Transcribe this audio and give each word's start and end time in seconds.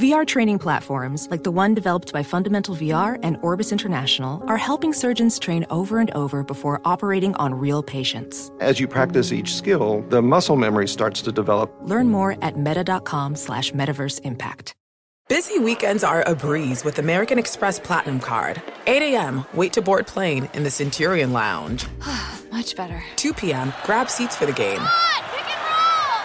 VR 0.00 0.26
training 0.26 0.58
platforms, 0.58 1.28
like 1.30 1.42
the 1.42 1.50
one 1.50 1.74
developed 1.74 2.10
by 2.10 2.22
Fundamental 2.22 2.74
VR 2.74 3.18
and 3.22 3.36
Orbis 3.42 3.70
International, 3.70 4.42
are 4.46 4.56
helping 4.56 4.94
surgeons 4.94 5.38
train 5.38 5.66
over 5.68 5.98
and 5.98 6.10
over 6.12 6.42
before 6.42 6.80
operating 6.86 7.34
on 7.34 7.52
real 7.52 7.82
patients. 7.82 8.50
As 8.60 8.80
you 8.80 8.88
practice 8.88 9.30
each 9.30 9.54
skill, 9.54 10.02
the 10.08 10.22
muscle 10.22 10.56
memory 10.56 10.88
starts 10.88 11.20
to 11.20 11.32
develop. 11.32 11.70
Learn 11.82 12.08
more 12.08 12.38
at 12.40 12.56
meta.com 12.56 13.36
slash 13.36 13.72
metaverse 13.72 14.22
impact. 14.22 14.74
Busy 15.28 15.58
weekends 15.58 16.02
are 16.02 16.22
a 16.26 16.34
breeze 16.34 16.82
with 16.82 16.98
American 16.98 17.38
Express 17.38 17.78
Platinum 17.78 18.20
Card. 18.20 18.62
8 18.86 19.02
a.m., 19.02 19.44
wait 19.52 19.74
to 19.74 19.82
board 19.82 20.06
plane 20.06 20.48
in 20.54 20.64
the 20.64 20.70
Centurion 20.70 21.34
Lounge. 21.34 21.86
Much 22.50 22.74
better. 22.74 23.04
2 23.16 23.34
p.m., 23.34 23.74
grab 23.84 24.08
seats 24.08 24.34
for 24.34 24.46
the 24.46 24.52
game. 24.52 24.80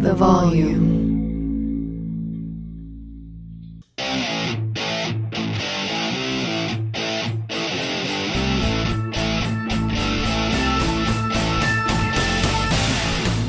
The 0.00 0.14
volume. 0.14 1.08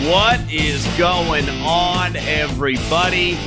What 0.10 0.40
is 0.52 0.84
going 0.98 1.48
on, 1.50 2.16
everybody? 2.16 3.38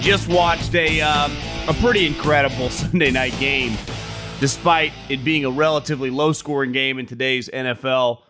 Just 0.00 0.26
watched 0.28 0.74
a 0.74 1.00
uh, 1.00 1.28
a 1.68 1.74
pretty 1.74 2.08
incredible 2.08 2.70
Sunday 2.70 3.12
night 3.12 3.38
game, 3.38 3.76
despite 4.40 4.92
it 5.08 5.22
being 5.22 5.44
a 5.44 5.50
relatively 5.50 6.10
low 6.10 6.32
scoring 6.32 6.72
game 6.72 6.98
in 6.98 7.06
today's 7.06 7.48
NFL, 7.48 8.22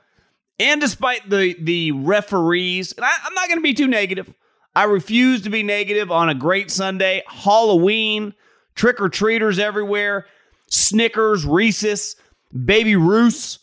and 0.58 0.80
despite 0.80 1.28
the 1.28 1.56
the 1.60 1.92
referees. 1.92 2.92
And 2.92 3.04
I, 3.04 3.10
I'm 3.24 3.34
not 3.34 3.48
going 3.48 3.58
to 3.58 3.62
be 3.62 3.74
too 3.74 3.88
negative. 3.88 4.32
I 4.74 4.84
refuse 4.84 5.42
to 5.42 5.50
be 5.50 5.62
negative 5.62 6.10
on 6.10 6.28
a 6.28 6.34
great 6.34 6.70
Sunday. 6.70 7.22
Halloween, 7.26 8.34
trick 8.74 9.00
or 9.00 9.08
treaters 9.08 9.58
everywhere, 9.58 10.26
Snickers, 10.68 11.44
Reese's, 11.44 12.16
Baby 12.52 12.96
Ruths, 12.96 13.58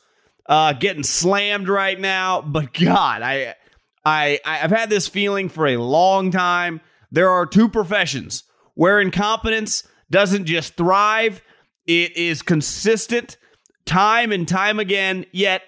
uh, 0.45 0.73
getting 0.73 1.03
slammed 1.03 1.67
right 1.67 1.99
now. 1.99 2.41
But 2.41 2.73
God, 2.73 3.21
I 3.21 3.55
I, 4.05 4.39
I've 4.45 4.71
had 4.71 4.89
this 4.89 5.07
feeling 5.07 5.49
for 5.49 5.67
a 5.67 5.77
long 5.77 6.31
time. 6.31 6.81
There 7.11 7.29
are 7.29 7.45
two 7.45 7.69
professions 7.69 8.43
where 8.75 9.01
incompetence 9.01 9.83
doesn't 10.09 10.45
just 10.45 10.75
thrive, 10.75 11.41
it 11.85 12.15
is 12.15 12.41
consistent 12.41 13.37
time 13.85 14.31
and 14.31 14.47
time 14.47 14.79
again. 14.79 15.25
Yet, 15.31 15.63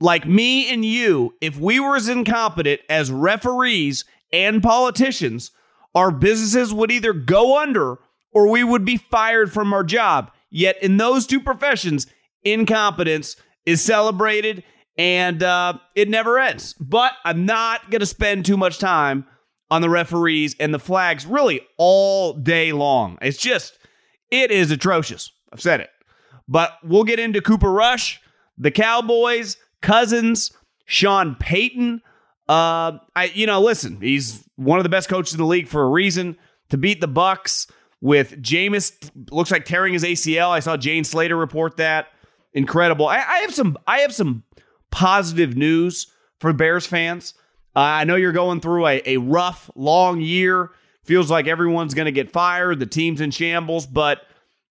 like 0.00 0.26
me 0.26 0.72
and 0.72 0.84
you, 0.84 1.34
if 1.40 1.58
we 1.58 1.80
were 1.80 1.96
as 1.96 2.08
incompetent 2.08 2.80
as 2.88 3.10
referees 3.10 4.04
and 4.32 4.62
politicians, 4.62 5.50
our 5.94 6.10
businesses 6.10 6.72
would 6.72 6.90
either 6.90 7.12
go 7.12 7.58
under 7.58 7.98
or 8.32 8.48
we 8.48 8.62
would 8.62 8.84
be 8.84 8.96
fired 8.96 9.52
from 9.52 9.72
our 9.72 9.82
job. 9.82 10.30
Yet, 10.50 10.82
in 10.82 10.96
those 10.96 11.26
two 11.26 11.40
professions, 11.40 12.06
incompetence 12.44 13.36
is 13.66 13.82
celebrated 13.82 14.62
and 14.96 15.42
uh, 15.42 15.74
it 15.94 16.08
never 16.08 16.38
ends. 16.38 16.74
But 16.74 17.12
I'm 17.24 17.46
not 17.46 17.90
going 17.90 18.00
to 18.00 18.06
spend 18.06 18.44
too 18.44 18.56
much 18.56 18.78
time 18.78 19.26
on 19.70 19.82
the 19.82 19.90
referees 19.90 20.56
and 20.58 20.72
the 20.72 20.78
flags 20.78 21.26
really 21.26 21.60
all 21.76 22.32
day 22.32 22.72
long. 22.72 23.18
It's 23.20 23.38
just, 23.38 23.78
it 24.30 24.50
is 24.50 24.70
atrocious. 24.70 25.30
I've 25.52 25.60
said 25.60 25.80
it. 25.80 25.90
But 26.48 26.72
we'll 26.82 27.04
get 27.04 27.18
into 27.18 27.42
Cooper 27.42 27.70
Rush, 27.70 28.20
the 28.56 28.70
Cowboys, 28.70 29.56
Cousins, 29.80 30.52
Sean 30.86 31.34
Payton. 31.36 32.02
Uh, 32.48 32.98
I, 33.14 33.30
you 33.34 33.46
know, 33.46 33.60
listen, 33.60 34.00
he's 34.00 34.44
one 34.56 34.78
of 34.78 34.82
the 34.82 34.88
best 34.88 35.08
coaches 35.08 35.34
in 35.34 35.38
the 35.38 35.46
league 35.46 35.68
for 35.68 35.82
a 35.82 35.88
reason. 35.88 36.36
To 36.70 36.76
beat 36.76 37.00
the 37.00 37.08
Bucks 37.08 37.66
with 38.00 38.42
Jameis, 38.42 38.92
looks 39.30 39.50
like 39.50 39.64
tearing 39.64 39.94
his 39.94 40.04
ACL. 40.04 40.50
I 40.50 40.60
saw 40.60 40.76
Jane 40.76 41.04
Slater 41.04 41.36
report 41.36 41.78
that. 41.78 42.08
Incredible. 42.52 43.06
I, 43.06 43.16
I 43.16 43.38
have 43.38 43.54
some. 43.54 43.76
I 43.86 44.00
have 44.00 44.14
some 44.14 44.42
positive 44.90 45.56
news 45.56 46.08
for 46.40 46.52
Bears 46.52 46.86
fans. 46.86 47.34
Uh, 47.76 47.80
I 47.80 48.04
know 48.04 48.16
you're 48.16 48.32
going 48.32 48.60
through 48.60 48.86
a, 48.86 49.02
a 49.06 49.16
rough, 49.18 49.70
long 49.74 50.20
year. 50.20 50.70
Feels 51.04 51.30
like 51.30 51.46
everyone's 51.46 51.94
going 51.94 52.06
to 52.06 52.12
get 52.12 52.30
fired. 52.30 52.80
The 52.80 52.86
team's 52.86 53.20
in 53.20 53.30
shambles, 53.30 53.86
but 53.86 54.22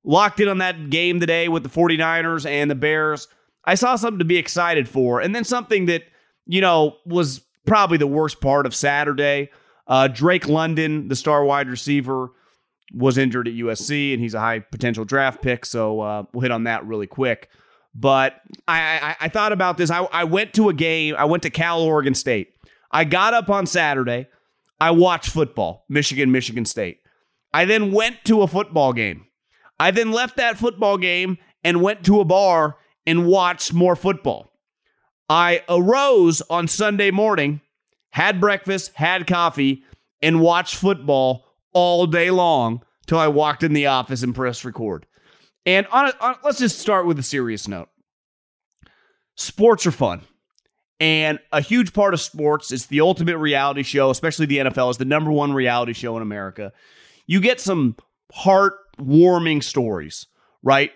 locked 0.04 0.40
in 0.40 0.48
on 0.48 0.60
that 0.60 0.90
game 0.90 1.20
today 1.20 1.48
with 1.48 1.64
the 1.64 1.70
49ers 1.70 2.46
and 2.46 2.70
the 2.70 2.76
Bears. 2.76 3.28
I 3.68 3.76
saw 3.76 3.98
something 3.98 4.20
to 4.20 4.26
be 4.26 4.38
excited 4.38 4.88
for. 4.88 5.20
And 5.20 5.36
then 5.36 5.44
something 5.44 5.86
that, 5.88 6.04
you 6.46 6.62
know, 6.62 6.96
was 7.06 7.42
probably 7.66 7.98
the 7.98 8.08
worst 8.08 8.40
part 8.40 8.66
of 8.66 8.74
Saturday. 8.74 9.52
Uh, 9.86 10.08
Drake 10.08 10.48
London, 10.48 11.10
the 11.10 11.16
star 11.16 11.44
wide 11.44 11.70
receiver, 11.70 12.32
was 12.94 13.18
injured 13.18 13.50
at 13.50 13.54
USC, 13.54 14.14
and 14.14 14.22
he's 14.22 14.34
a 14.34 14.40
high 14.40 14.60
potential 14.60 15.04
draft 15.04 15.42
pick. 15.42 15.66
So 15.66 16.00
uh, 16.00 16.24
we'll 16.34 16.42
hit 16.42 16.52
on 16.52 16.64
that 16.64 16.86
really 16.86 17.08
quick. 17.08 17.50
But 17.94 18.40
I, 18.68 18.80
I, 18.80 19.16
I 19.22 19.30
thought 19.30 19.52
about 19.52 19.78
this. 19.78 19.92
I, 19.92 20.04
I 20.06 20.24
went 20.24 20.54
to 20.54 20.70
a 20.70 20.74
game. 20.74 21.16
I 21.18 21.26
went 21.26 21.44
to 21.44 21.50
Cal 21.50 21.82
Oregon 21.82 22.14
State. 22.14 22.54
I 22.90 23.04
got 23.04 23.34
up 23.34 23.50
on 23.50 23.66
Saturday. 23.66 24.28
I 24.80 24.92
watched 24.92 25.30
football, 25.30 25.84
Michigan, 25.90 26.32
Michigan 26.32 26.64
State. 26.64 27.00
I 27.54 27.66
then 27.66 27.92
went 27.92 28.24
to 28.26 28.44
a 28.44 28.48
football 28.48 28.94
game. 28.94 29.26
I 29.80 29.92
then 29.92 30.12
left 30.12 30.38
that 30.38 30.58
football 30.58 30.98
game 30.98 31.38
and 31.64 31.82
went 31.82 32.06
to 32.06 32.22
a 32.22 32.26
bar 32.26 32.78
and 33.08 33.26
watched 33.26 33.74
more 33.74 33.96
football. 33.96 34.52
I 35.30 35.64
arose 35.68 36.42
on 36.50 36.68
Sunday 36.68 37.10
morning, 37.10 37.62
had 38.12 38.40
breakfast, 38.40 38.94
had 38.94 39.26
coffee, 39.26 39.84
and 40.22 40.42
watched 40.42 40.76
football 40.76 41.46
all 41.74 42.06
day 42.06 42.30
long 42.30 42.84
till 43.08 43.18
I 43.18 43.28
walked 43.28 43.64
in 43.64 43.74
the 43.74 43.88
office 43.88 44.22
and 44.22 44.36
pressed 44.36 44.66
record. 44.66 45.06
And 45.66 45.88
on, 45.88 46.08
a, 46.08 46.14
on 46.20 46.36
let's 46.44 46.60
just 46.60 46.80
start 46.80 47.06
with 47.06 47.18
a 47.18 47.24
serious 47.24 47.68
note. 47.68 47.90
Sports 49.36 49.86
are 49.86 49.92
fun. 49.92 50.22
And 51.00 51.40
a 51.52 51.62
huge 51.62 51.94
part 51.94 52.14
of 52.14 52.22
sports 52.22 52.72
is 52.72 52.88
the 52.88 53.02
ultimate 53.02 53.38
reality 53.38 53.84
show, 53.84 54.10
especially 54.10 54.48
the 54.48 54.58
NFL 54.58 54.92
is 54.92 54.98
the 54.98 55.06
number 55.06 55.32
one 55.32 55.54
reality 55.54 55.94
show 55.94 56.16
in 56.18 56.24
America. 56.24 56.74
You 57.28 57.40
get 57.40 57.62
some 57.62 57.96
heartwarming 58.34 59.64
stories, 59.64 60.26
right? 60.64 60.92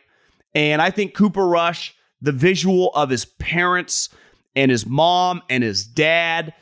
And 0.56 0.82
I 0.82 0.90
think 0.90 1.14
Cooper 1.14 1.46
Rush, 1.46 1.96
the 2.22 2.32
visual 2.32 2.92
of 2.94 3.10
his 3.10 3.26
parents 3.26 4.10
and 4.56 4.70
his 4.70 4.86
mom 4.86 5.42
and 5.50 5.64
his 5.64 5.86
dad, 5.86 6.54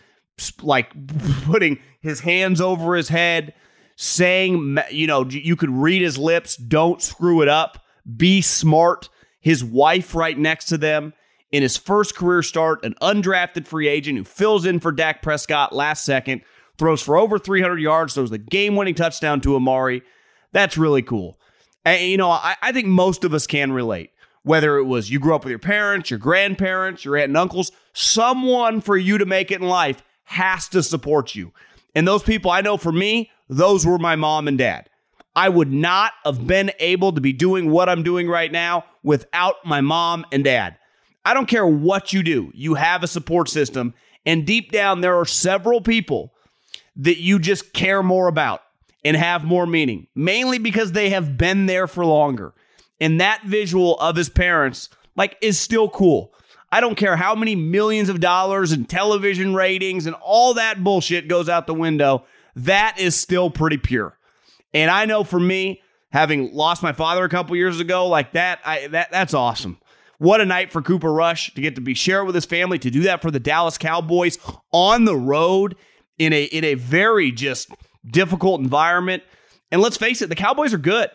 like 0.61 0.91
putting 1.43 1.79
his 2.01 2.21
hands 2.21 2.61
over 2.61 2.95
his 2.95 3.09
head, 3.09 3.53
saying, 3.95 4.77
you 4.91 5.07
know, 5.07 5.25
you 5.25 5.55
could 5.55 5.71
read 5.71 6.01
his 6.01 6.17
lips, 6.17 6.55
don't 6.55 7.01
screw 7.01 7.41
it 7.41 7.47
up 7.49 7.83
be 8.17 8.41
smart. 8.41 9.09
His 9.39 9.63
wife 9.63 10.15
right 10.15 10.37
next 10.37 10.65
to 10.65 10.77
them 10.77 11.13
in 11.51 11.63
his 11.63 11.77
first 11.77 12.15
career 12.15 12.43
start, 12.43 12.83
an 12.83 12.95
undrafted 13.01 13.67
free 13.67 13.87
agent 13.87 14.17
who 14.17 14.23
fills 14.23 14.65
in 14.65 14.79
for 14.79 14.91
Dak 14.91 15.21
Prescott 15.21 15.73
last 15.73 16.03
second, 16.03 16.41
throws 16.77 17.01
for 17.01 17.17
over 17.17 17.39
300 17.39 17.79
yards, 17.79 18.13
throws 18.13 18.29
the 18.29 18.37
game 18.37 18.75
winning 18.75 18.95
touchdown 18.95 19.41
to 19.41 19.55
Amari. 19.55 20.01
That's 20.51 20.77
really 20.77 21.01
cool. 21.01 21.39
And, 21.85 22.01
you 22.01 22.17
know, 22.17 22.29
I, 22.29 22.55
I 22.61 22.71
think 22.71 22.87
most 22.87 23.23
of 23.23 23.33
us 23.33 23.47
can 23.47 23.71
relate. 23.71 24.11
Whether 24.43 24.77
it 24.77 24.85
was 24.85 25.09
you 25.09 25.19
grew 25.19 25.35
up 25.35 25.43
with 25.43 25.51
your 25.51 25.59
parents, 25.59 26.09
your 26.09 26.19
grandparents, 26.19 27.03
your 27.03 27.17
aunt 27.17 27.27
and 27.29 27.37
uncles, 27.37 27.71
someone 27.93 28.81
for 28.81 28.97
you 28.97 29.17
to 29.17 29.25
make 29.25 29.51
it 29.51 29.61
in 29.61 29.67
life 29.67 30.03
has 30.23 30.67
to 30.69 30.83
support 30.83 31.35
you. 31.35 31.51
And 31.95 32.07
those 32.07 32.23
people, 32.23 32.51
I 32.51 32.61
know 32.61 32.77
for 32.77 32.91
me, 32.91 33.31
those 33.49 33.85
were 33.85 33.97
my 33.97 34.15
mom 34.15 34.47
and 34.47 34.57
dad. 34.57 34.89
I 35.35 35.49
would 35.49 35.71
not 35.71 36.13
have 36.25 36.45
been 36.45 36.71
able 36.79 37.13
to 37.13 37.21
be 37.21 37.33
doing 37.33 37.69
what 37.69 37.89
I'm 37.89 38.03
doing 38.03 38.27
right 38.27 38.51
now 38.51 38.85
without 39.03 39.55
my 39.65 39.81
mom 39.81 40.25
and 40.31 40.43
dad. 40.43 40.77
I 41.25 41.33
don't 41.33 41.47
care 41.47 41.67
what 41.67 42.13
you 42.13 42.23
do, 42.23 42.51
you 42.53 42.75
have 42.75 43.03
a 43.03 43.07
support 43.07 43.49
system. 43.49 43.93
And 44.25 44.45
deep 44.45 44.71
down, 44.71 45.01
there 45.01 45.17
are 45.17 45.25
several 45.25 45.81
people 45.81 46.33
that 46.95 47.19
you 47.19 47.39
just 47.39 47.73
care 47.73 48.03
more 48.03 48.27
about 48.27 48.61
and 49.03 49.15
have 49.15 49.43
more 49.43 49.65
meaning, 49.65 50.07
mainly 50.13 50.59
because 50.59 50.91
they 50.91 51.09
have 51.09 51.37
been 51.37 51.65
there 51.65 51.87
for 51.87 52.05
longer. 52.05 52.53
And 52.99 53.19
that 53.21 53.43
visual 53.45 53.97
of 53.99 54.15
his 54.15 54.29
parents, 54.29 54.89
like, 55.15 55.37
is 55.41 55.59
still 55.59 55.89
cool. 55.89 56.33
I 56.71 56.81
don't 56.81 56.95
care 56.95 57.15
how 57.15 57.33
many 57.35 57.55
millions 57.55 58.09
of 58.09 58.19
dollars 58.19 58.71
and 58.71 58.87
television 58.87 59.55
ratings 59.55 60.05
and 60.05 60.15
all 60.21 60.53
that 60.55 60.83
bullshit 60.83 61.27
goes 61.27 61.49
out 61.49 61.67
the 61.67 61.73
window. 61.73 62.25
That 62.55 62.99
is 62.99 63.15
still 63.15 63.49
pretty 63.49 63.77
pure. 63.77 64.17
And 64.73 64.91
I 64.91 65.05
know 65.05 65.23
for 65.23 65.39
me, 65.39 65.81
having 66.11 66.53
lost 66.53 66.83
my 66.83 66.93
father 66.93 67.23
a 67.23 67.29
couple 67.29 67.55
years 67.55 67.79
ago, 67.79 68.07
like 68.07 68.33
that, 68.33 68.59
I 68.65 68.87
that 68.87 69.11
that's 69.11 69.33
awesome. 69.33 69.79
What 70.19 70.41
a 70.41 70.45
night 70.45 70.71
for 70.71 70.81
Cooper 70.81 71.11
Rush 71.11 71.53
to 71.53 71.61
get 71.61 71.75
to 71.75 71.81
be 71.81 71.93
shared 71.93 72.25
with 72.25 72.35
his 72.35 72.45
family, 72.45 72.77
to 72.79 72.91
do 72.91 73.01
that 73.03 73.21
for 73.21 73.31
the 73.31 73.39
Dallas 73.39 73.77
Cowboys 73.77 74.37
on 74.71 75.05
the 75.05 75.15
road 75.15 75.75
in 76.17 76.33
a 76.33 76.43
in 76.43 76.63
a 76.63 76.75
very 76.75 77.31
just 77.31 77.71
difficult 78.05 78.61
environment. 78.61 79.23
And 79.71 79.81
let's 79.81 79.97
face 79.97 80.21
it, 80.21 80.29
the 80.29 80.35
Cowboys 80.35 80.73
are 80.73 80.79
good. 80.79 81.09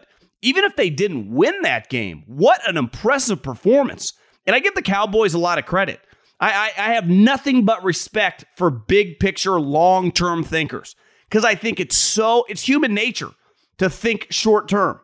Even 0.44 0.64
if 0.64 0.76
they 0.76 0.90
didn't 0.90 1.32
win 1.32 1.62
that 1.62 1.88
game, 1.88 2.22
what 2.26 2.60
an 2.68 2.76
impressive 2.76 3.42
performance. 3.42 4.12
And 4.46 4.54
I 4.54 4.60
give 4.60 4.74
the 4.74 4.82
Cowboys 4.82 5.32
a 5.32 5.38
lot 5.38 5.58
of 5.58 5.64
credit. 5.64 6.00
I, 6.38 6.72
I, 6.76 6.90
I 6.90 6.94
have 6.94 7.08
nothing 7.08 7.64
but 7.64 7.82
respect 7.82 8.44
for 8.54 8.68
big 8.68 9.18
picture, 9.18 9.58
long 9.58 10.12
term 10.12 10.44
thinkers 10.44 10.96
because 11.28 11.44
I 11.44 11.54
think 11.54 11.80
it's 11.80 11.96
so, 11.96 12.44
it's 12.48 12.68
human 12.68 12.94
nature 12.94 13.30
to 13.78 13.88
think 13.88 14.26
short 14.30 14.68
term, 14.68 15.00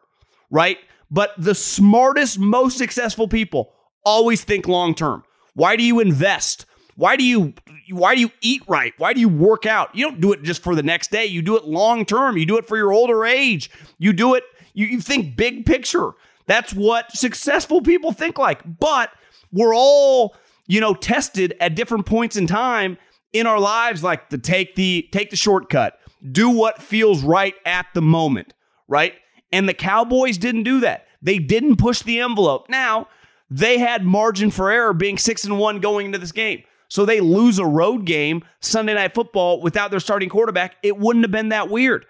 right? 0.50 0.78
But 1.10 1.32
the 1.38 1.54
smartest, 1.54 2.38
most 2.38 2.78
successful 2.78 3.26
people 3.26 3.72
always 4.04 4.44
think 4.44 4.68
long 4.68 4.94
term. 4.94 5.24
Why 5.54 5.76
do 5.76 5.82
you 5.82 6.00
invest? 6.00 6.66
Why 6.94 7.16
do 7.16 7.24
you 7.24 7.54
why 7.90 8.14
do 8.14 8.20
you 8.20 8.30
eat 8.40 8.62
right? 8.68 8.92
Why 8.98 9.12
do 9.12 9.20
you 9.20 9.28
work 9.28 9.66
out? 9.66 9.94
You 9.96 10.04
don't 10.04 10.20
do 10.20 10.32
it 10.32 10.42
just 10.42 10.62
for 10.62 10.74
the 10.74 10.82
next 10.82 11.10
day. 11.10 11.24
You 11.24 11.42
do 11.42 11.56
it 11.56 11.64
long 11.64 12.04
term. 12.04 12.36
You 12.36 12.46
do 12.46 12.58
it 12.58 12.68
for 12.68 12.76
your 12.76 12.92
older 12.92 13.24
age. 13.24 13.70
You 13.98 14.12
do 14.12 14.34
it 14.34 14.44
you, 14.74 14.86
you 14.86 15.00
think 15.00 15.36
big 15.36 15.66
picture. 15.66 16.12
That's 16.46 16.72
what 16.74 17.12
successful 17.12 17.80
people 17.80 18.12
think 18.12 18.38
like. 18.38 18.78
But 18.78 19.10
we're 19.52 19.74
all, 19.74 20.34
you 20.66 20.80
know, 20.80 20.94
tested 20.94 21.56
at 21.60 21.74
different 21.74 22.06
points 22.06 22.36
in 22.36 22.46
time 22.46 22.98
in 23.32 23.46
our 23.46 23.60
lives 23.60 24.02
like 24.02 24.28
to 24.30 24.38
take 24.38 24.74
the 24.74 25.08
take 25.12 25.30
the 25.30 25.36
shortcut. 25.36 25.98
Do 26.30 26.50
what 26.50 26.82
feels 26.82 27.22
right 27.22 27.54
at 27.64 27.86
the 27.94 28.02
moment, 28.02 28.52
right? 28.88 29.14
And 29.52 29.68
the 29.68 29.74
Cowboys 29.74 30.38
didn't 30.38 30.64
do 30.64 30.80
that. 30.80 31.06
They 31.22 31.38
didn't 31.38 31.76
push 31.76 32.02
the 32.02 32.20
envelope. 32.20 32.68
Now, 32.68 33.08
they 33.50 33.78
had 33.78 34.04
margin 34.04 34.50
for 34.50 34.70
error 34.70 34.92
being 34.92 35.18
6 35.18 35.44
and 35.44 35.58
1 35.58 35.80
going 35.80 36.06
into 36.06 36.18
this 36.18 36.32
game. 36.32 36.62
So 36.88 37.04
they 37.04 37.20
lose 37.20 37.58
a 37.58 37.66
road 37.66 38.04
game 38.04 38.44
Sunday 38.60 38.94
night 38.94 39.14
football 39.14 39.60
without 39.60 39.90
their 39.90 40.00
starting 40.00 40.28
quarterback. 40.28 40.76
It 40.82 40.98
wouldn't 40.98 41.24
have 41.24 41.30
been 41.30 41.50
that 41.50 41.70
weird. 41.70 42.06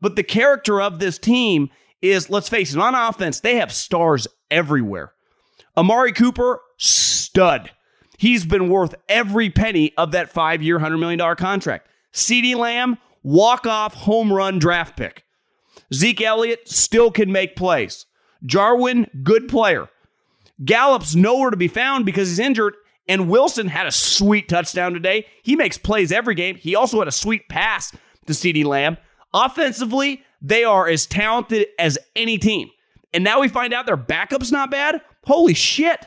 But 0.00 0.16
the 0.16 0.22
character 0.22 0.80
of 0.80 0.98
this 0.98 1.18
team 1.18 1.70
is, 2.10 2.30
let's 2.30 2.48
face 2.48 2.74
it, 2.74 2.80
on 2.80 2.94
offense, 2.94 3.40
they 3.40 3.56
have 3.56 3.72
stars 3.72 4.26
everywhere. 4.50 5.12
Amari 5.76 6.12
Cooper, 6.12 6.60
stud. 6.76 7.70
He's 8.18 8.44
been 8.44 8.68
worth 8.68 8.94
every 9.08 9.50
penny 9.50 9.92
of 9.96 10.12
that 10.12 10.30
five 10.30 10.62
year, 10.62 10.78
$100 10.78 10.98
million 10.98 11.36
contract. 11.36 11.88
CeeDee 12.12 12.54
Lamb, 12.54 12.98
walk 13.22 13.66
off 13.66 13.94
home 13.94 14.32
run 14.32 14.58
draft 14.58 14.96
pick. 14.96 15.24
Zeke 15.92 16.22
Elliott 16.22 16.68
still 16.68 17.10
can 17.10 17.32
make 17.32 17.56
plays. 17.56 18.06
Jarwin, 18.44 19.08
good 19.22 19.48
player. 19.48 19.88
Gallup's 20.64 21.14
nowhere 21.14 21.50
to 21.50 21.56
be 21.56 21.68
found 21.68 22.06
because 22.06 22.28
he's 22.28 22.38
injured. 22.38 22.74
And 23.08 23.28
Wilson 23.28 23.68
had 23.68 23.86
a 23.86 23.92
sweet 23.92 24.48
touchdown 24.48 24.94
today. 24.94 25.26
He 25.42 25.56
makes 25.56 25.76
plays 25.76 26.10
every 26.10 26.34
game. 26.34 26.56
He 26.56 26.74
also 26.74 27.00
had 27.00 27.08
a 27.08 27.12
sweet 27.12 27.48
pass 27.48 27.90
to 28.26 28.32
CeeDee 28.32 28.64
Lamb. 28.64 28.96
Offensively, 29.34 30.22
they 30.44 30.62
are 30.62 30.86
as 30.86 31.06
talented 31.06 31.68
as 31.78 31.98
any 32.14 32.36
team. 32.36 32.68
And 33.14 33.24
now 33.24 33.40
we 33.40 33.48
find 33.48 33.72
out 33.72 33.86
their 33.86 33.96
backup's 33.96 34.52
not 34.52 34.70
bad. 34.70 35.00
Holy 35.24 35.54
shit. 35.54 36.06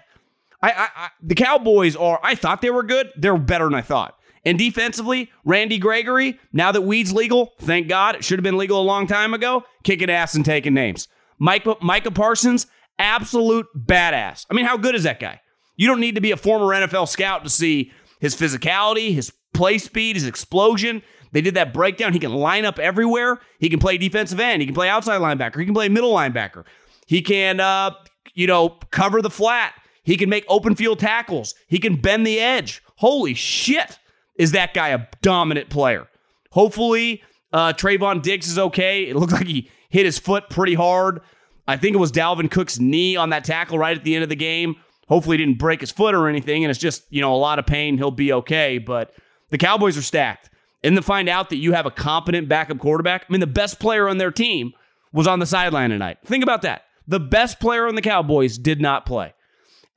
I, 0.61 0.71
I, 0.71 0.87
I, 0.95 1.09
the 1.21 1.35
Cowboys 1.35 1.95
are, 1.95 2.19
I 2.21 2.35
thought 2.35 2.61
they 2.61 2.69
were 2.69 2.83
good. 2.83 3.11
They're 3.17 3.37
better 3.37 3.65
than 3.65 3.73
I 3.73 3.81
thought. 3.81 4.15
And 4.45 4.57
defensively, 4.57 5.31
Randy 5.43 5.79
Gregory, 5.79 6.39
now 6.53 6.71
that 6.71 6.81
weed's 6.81 7.11
legal, 7.11 7.53
thank 7.59 7.87
God, 7.87 8.15
it 8.15 8.23
should 8.23 8.37
have 8.37 8.43
been 8.43 8.57
legal 8.57 8.79
a 8.79 8.83
long 8.83 9.07
time 9.07 9.33
ago, 9.33 9.63
kicking 9.83 10.09
ass 10.09 10.35
and 10.35 10.45
taking 10.45 10.73
names. 10.73 11.07
Micah, 11.39 11.75
Micah 11.81 12.11
Parsons, 12.11 12.67
absolute 12.99 13.65
badass. 13.75 14.45
I 14.49 14.53
mean, 14.53 14.65
how 14.65 14.77
good 14.77 14.95
is 14.95 15.03
that 15.03 15.19
guy? 15.19 15.41
You 15.75 15.87
don't 15.87 15.99
need 15.99 16.15
to 16.15 16.21
be 16.21 16.31
a 16.31 16.37
former 16.37 16.67
NFL 16.67 17.07
scout 17.07 17.43
to 17.43 17.49
see 17.49 17.91
his 18.19 18.35
physicality, 18.35 19.13
his 19.13 19.31
play 19.53 19.79
speed, 19.79 20.15
his 20.15 20.25
explosion. 20.25 21.01
They 21.31 21.41
did 21.41 21.55
that 21.55 21.73
breakdown. 21.73 22.13
He 22.13 22.19
can 22.19 22.33
line 22.33 22.65
up 22.65 22.79
everywhere. 22.79 23.39
He 23.59 23.69
can 23.69 23.79
play 23.79 23.97
defensive 23.97 24.39
end. 24.39 24.61
He 24.61 24.65
can 24.65 24.75
play 24.75 24.89
outside 24.89 25.21
linebacker. 25.21 25.59
He 25.59 25.65
can 25.65 25.73
play 25.73 25.89
middle 25.89 26.13
linebacker. 26.13 26.63
He 27.05 27.21
can, 27.21 27.59
uh, 27.59 27.91
you 28.33 28.47
know, 28.47 28.77
cover 28.91 29.21
the 29.21 29.29
flat. 29.29 29.73
He 30.03 30.15
can 30.15 30.29
make 30.29 30.45
open 30.47 30.75
field 30.75 30.99
tackles. 30.99 31.53
He 31.67 31.79
can 31.79 31.97
bend 31.97 32.25
the 32.25 32.39
edge. 32.39 32.81
Holy 32.95 33.33
shit, 33.33 33.99
is 34.35 34.53
that 34.53 34.73
guy 34.73 34.89
a 34.89 35.05
dominant 35.21 35.69
player? 35.69 36.07
Hopefully, 36.51 37.21
uh, 37.51 37.73
Trevon 37.73 38.21
Diggs 38.21 38.47
is 38.47 38.57
okay. 38.57 39.03
It 39.03 39.15
looked 39.15 39.33
like 39.33 39.47
he 39.47 39.69
hit 39.89 40.05
his 40.05 40.17
foot 40.17 40.49
pretty 40.49 40.73
hard. 40.73 41.21
I 41.67 41.75
think 41.75 41.93
it 41.93 41.99
was 41.99 42.11
Dalvin 42.11 42.49
Cook's 42.49 42.79
knee 42.79 43.17
on 43.17 43.31
that 43.31 43.43
tackle 43.43 43.77
right 43.77 43.97
at 43.97 44.03
the 44.03 44.15
end 44.15 44.23
of 44.23 44.29
the 44.29 44.35
game. 44.35 44.75
Hopefully, 45.09 45.37
he 45.37 45.45
didn't 45.45 45.59
break 45.59 45.81
his 45.81 45.91
foot 45.91 46.15
or 46.15 46.27
anything, 46.27 46.63
and 46.63 46.71
it's 46.71 46.79
just, 46.79 47.03
you 47.09 47.21
know, 47.21 47.33
a 47.33 47.37
lot 47.37 47.59
of 47.59 47.65
pain. 47.65 47.97
He'll 47.97 48.11
be 48.11 48.31
okay. 48.33 48.77
But 48.77 49.13
the 49.49 49.57
Cowboys 49.57 49.97
are 49.97 50.01
stacked. 50.01 50.49
And 50.87 50.95
to 50.95 51.01
find 51.01 51.27
out 51.27 51.49
that 51.49 51.57
you 51.57 51.73
have 51.73 51.85
a 51.85 51.91
competent 51.91 52.47
backup 52.47 52.79
quarterback, 52.79 53.25
I 53.27 53.31
mean, 53.33 53.41
the 53.41 53.45
best 53.45 53.77
player 53.77 54.07
on 54.07 54.19
their 54.19 54.31
team 54.31 54.71
was 55.11 55.27
on 55.27 55.39
the 55.39 55.45
sideline 55.45 55.89
tonight. 55.89 56.19
Think 56.23 56.43
about 56.43 56.61
that. 56.61 56.83
The 57.05 57.19
best 57.19 57.59
player 57.59 57.87
on 57.87 57.95
the 57.95 58.01
Cowboys 58.01 58.57
did 58.57 58.79
not 58.79 59.05
play. 59.05 59.33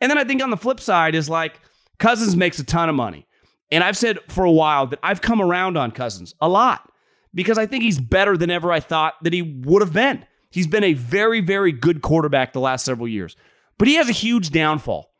And 0.01 0.11
then 0.11 0.19
I 0.19 0.25
think 0.25 0.43
on 0.43 0.51
the 0.51 0.57
flip 0.57 0.81
side 0.81 1.15
is 1.15 1.31
like 1.31 1.61
Cousins 1.99 2.35
makes 2.35 2.59
a 2.59 2.65
ton 2.65 2.89
of 2.89 2.97
money. 2.97 3.29
And 3.71 3.85
I've 3.85 3.97
said 3.97 4.19
for 4.27 4.43
a 4.43 4.51
while 4.51 4.89
that 4.89 4.99
I've 5.01 5.21
come 5.21 5.41
around 5.41 5.77
on 5.77 5.93
Cousins 5.93 6.35
a 6.41 6.49
lot 6.49 6.91
because 7.33 7.57
I 7.57 7.67
think 7.67 7.85
he's 7.85 8.01
better 8.01 8.37
than 8.37 8.51
ever 8.51 8.73
I 8.73 8.81
thought 8.81 9.15
that 9.23 9.33
he 9.33 9.43
would 9.43 9.83
have 9.83 9.93
been. 9.93 10.27
He's 10.51 10.67
been 10.67 10.83
a 10.83 10.95
very, 10.95 11.41
very 11.41 11.71
good 11.71 12.03
quarterback 12.03 12.53
the 12.53 12.59
last 12.59 12.85
several 12.85 13.07
years. 13.07 13.37
But 13.79 13.87
he 13.87 13.95
has 13.95 14.09
a 14.09 14.13
huge 14.13 14.51
downfall. 14.51 15.13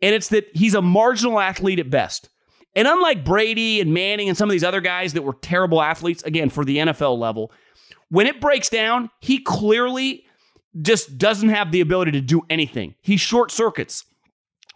And 0.00 0.14
it's 0.14 0.28
that 0.28 0.46
he's 0.54 0.72
a 0.72 0.80
marginal 0.80 1.38
athlete 1.38 1.80
at 1.80 1.90
best. 1.90 2.30
And 2.74 2.86
unlike 2.86 3.24
Brady 3.24 3.80
and 3.80 3.92
Manning 3.92 4.28
and 4.28 4.36
some 4.36 4.48
of 4.48 4.52
these 4.52 4.64
other 4.64 4.80
guys 4.80 5.14
that 5.14 5.22
were 5.22 5.34
terrible 5.34 5.82
athletes, 5.82 6.22
again, 6.22 6.50
for 6.50 6.64
the 6.64 6.78
NFL 6.78 7.18
level, 7.18 7.50
when 8.08 8.26
it 8.26 8.40
breaks 8.40 8.68
down, 8.68 9.10
he 9.20 9.38
clearly 9.38 10.24
just 10.80 11.18
doesn't 11.18 11.48
have 11.48 11.72
the 11.72 11.80
ability 11.80 12.12
to 12.12 12.20
do 12.20 12.42
anything. 12.48 12.94
He 13.00 13.16
short 13.16 13.50
circuits. 13.50 14.04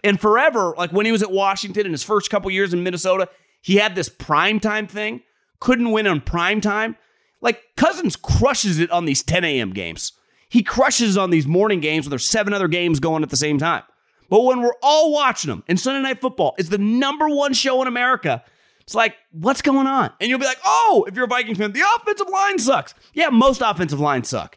And 0.04 0.20
forever, 0.20 0.74
like 0.76 0.92
when 0.92 1.06
he 1.06 1.12
was 1.12 1.22
at 1.22 1.30
Washington 1.30 1.86
in 1.86 1.92
his 1.92 2.02
first 2.02 2.30
couple 2.30 2.50
years 2.50 2.74
in 2.74 2.82
Minnesota, 2.82 3.28
he 3.60 3.76
had 3.76 3.94
this 3.94 4.08
prime 4.08 4.58
time 4.58 4.86
thing, 4.86 5.22
couldn't 5.60 5.92
win 5.92 6.06
on 6.06 6.20
prime 6.20 6.60
time. 6.60 6.96
Like 7.40 7.62
Cousins 7.76 8.16
crushes 8.16 8.78
it 8.78 8.90
on 8.90 9.04
these 9.04 9.22
10 9.22 9.44
a.m. 9.44 9.72
games. 9.72 10.12
He 10.48 10.62
crushes 10.62 11.16
on 11.16 11.30
these 11.30 11.46
morning 11.46 11.80
games 11.80 12.06
where 12.06 12.10
there's 12.10 12.26
seven 12.26 12.52
other 12.52 12.68
games 12.68 13.00
going 13.00 13.22
at 13.22 13.30
the 13.30 13.36
same 13.36 13.58
time. 13.58 13.84
But 14.32 14.44
when 14.44 14.62
we're 14.62 14.72
all 14.82 15.12
watching 15.12 15.50
them 15.50 15.62
and 15.68 15.78
Sunday 15.78 16.00
Night 16.00 16.22
Football 16.22 16.54
is 16.56 16.70
the 16.70 16.78
number 16.78 17.28
one 17.28 17.52
show 17.52 17.82
in 17.82 17.86
America, 17.86 18.42
it's 18.80 18.94
like, 18.94 19.14
what's 19.30 19.60
going 19.60 19.86
on? 19.86 20.10
And 20.18 20.30
you'll 20.30 20.38
be 20.38 20.46
like, 20.46 20.60
oh, 20.64 21.04
if 21.06 21.14
you're 21.14 21.26
a 21.26 21.28
Vikings 21.28 21.58
fan, 21.58 21.72
the 21.72 21.84
offensive 21.96 22.30
line 22.30 22.58
sucks. 22.58 22.94
Yeah, 23.12 23.28
most 23.28 23.60
offensive 23.60 24.00
lines 24.00 24.30
suck. 24.30 24.56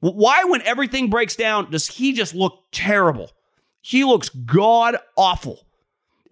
Why, 0.00 0.42
when 0.42 0.62
everything 0.62 1.10
breaks 1.10 1.36
down, 1.36 1.70
does 1.70 1.86
he 1.86 2.12
just 2.12 2.34
look 2.34 2.64
terrible? 2.72 3.30
He 3.82 4.02
looks 4.02 4.30
god 4.30 4.96
awful. 5.16 5.60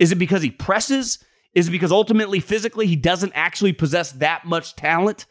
Is 0.00 0.10
it 0.10 0.16
because 0.16 0.42
he 0.42 0.50
presses? 0.50 1.24
Is 1.54 1.68
it 1.68 1.70
because 1.70 1.92
ultimately, 1.92 2.40
physically, 2.40 2.88
he 2.88 2.96
doesn't 2.96 3.30
actually 3.36 3.74
possess 3.74 4.10
that 4.10 4.44
much 4.44 4.74
talent? 4.74 5.26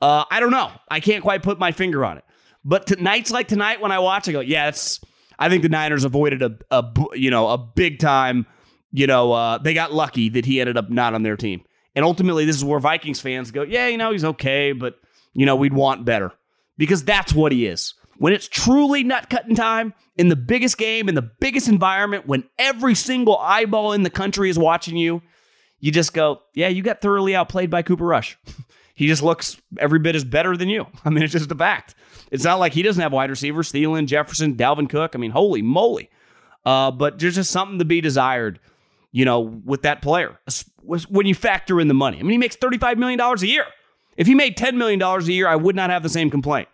Uh, 0.00 0.24
I 0.30 0.38
don't 0.38 0.52
know. 0.52 0.70
I 0.88 1.00
can't 1.00 1.24
quite 1.24 1.42
put 1.42 1.58
my 1.58 1.72
finger 1.72 2.04
on 2.04 2.18
it. 2.18 2.24
But 2.64 2.86
t- 2.86 3.02
nights 3.02 3.32
like 3.32 3.48
tonight, 3.48 3.80
when 3.80 3.90
I 3.90 3.98
watch, 3.98 4.28
I 4.28 4.32
go, 4.32 4.38
yeah. 4.38 4.70
I 5.38 5.48
think 5.48 5.62
the 5.62 5.68
Niners 5.68 6.04
avoided 6.04 6.42
a, 6.42 6.56
a 6.70 6.92
you 7.14 7.30
know 7.30 7.48
a 7.48 7.58
big 7.58 7.98
time. 7.98 8.46
You 8.94 9.06
know, 9.06 9.32
uh, 9.32 9.58
they 9.58 9.72
got 9.72 9.94
lucky 9.94 10.28
that 10.30 10.44
he 10.44 10.60
ended 10.60 10.76
up 10.76 10.90
not 10.90 11.14
on 11.14 11.22
their 11.22 11.36
team. 11.36 11.62
And 11.94 12.04
ultimately, 12.04 12.44
this 12.44 12.56
is 12.56 12.64
where 12.64 12.80
Vikings 12.80 13.20
fans 13.20 13.50
go, 13.50 13.62
yeah, 13.62 13.86
you 13.88 13.98
know, 13.98 14.12
he's 14.12 14.24
okay, 14.24 14.72
but, 14.72 14.96
you 15.34 15.46
know, 15.46 15.56
we'd 15.56 15.74
want 15.74 16.04
better 16.04 16.32
because 16.78 17.04
that's 17.04 17.34
what 17.34 17.52
he 17.52 17.66
is. 17.66 17.94
When 18.16 18.32
it's 18.32 18.48
truly 18.48 19.02
nut 19.04 19.28
cutting 19.28 19.56
time 19.56 19.94
in 20.16 20.28
the 20.28 20.36
biggest 20.36 20.78
game, 20.78 21.08
in 21.08 21.14
the 21.14 21.30
biggest 21.40 21.68
environment, 21.68 22.26
when 22.26 22.44
every 22.58 22.94
single 22.94 23.36
eyeball 23.38 23.92
in 23.92 24.04
the 24.04 24.10
country 24.10 24.48
is 24.48 24.58
watching 24.58 24.96
you, 24.96 25.22
you 25.80 25.90
just 25.90 26.14
go, 26.14 26.40
yeah, 26.54 26.68
you 26.68 26.82
got 26.82 27.00
thoroughly 27.00 27.34
outplayed 27.34 27.70
by 27.70 27.82
Cooper 27.82 28.04
Rush. 28.04 28.38
he 29.02 29.08
just 29.08 29.22
looks 29.22 29.60
every 29.80 29.98
bit 29.98 30.14
as 30.14 30.22
better 30.22 30.56
than 30.56 30.68
you. 30.68 30.86
I 31.04 31.10
mean, 31.10 31.24
it's 31.24 31.32
just 31.32 31.50
a 31.50 31.56
fact. 31.56 31.96
It's 32.30 32.44
not 32.44 32.60
like 32.60 32.72
he 32.72 32.82
doesn't 32.82 33.02
have 33.02 33.12
wide 33.12 33.30
receivers, 33.30 33.72
Thielen, 33.72 34.06
Jefferson, 34.06 34.54
Dalvin 34.54 34.88
Cook. 34.88 35.16
I 35.16 35.18
mean, 35.18 35.32
holy 35.32 35.60
moly. 35.60 36.08
Uh, 36.64 36.92
but 36.92 37.18
there's 37.18 37.34
just 37.34 37.50
something 37.50 37.80
to 37.80 37.84
be 37.84 38.00
desired, 38.00 38.60
you 39.10 39.24
know, 39.24 39.40
with 39.40 39.82
that 39.82 40.02
player 40.02 40.38
when 41.08 41.26
you 41.26 41.34
factor 41.34 41.80
in 41.80 41.88
the 41.88 41.94
money. 41.94 42.20
I 42.20 42.22
mean, 42.22 42.30
he 42.30 42.38
makes 42.38 42.56
$35 42.56 42.96
million 42.96 43.20
a 43.20 43.36
year. 43.44 43.64
If 44.16 44.28
he 44.28 44.36
made 44.36 44.56
$10 44.56 44.76
million 44.76 45.02
a 45.02 45.20
year, 45.22 45.48
I 45.48 45.56
would 45.56 45.74
not 45.74 45.90
have 45.90 46.04
the 46.04 46.08
same 46.08 46.30
complaint. 46.30 46.68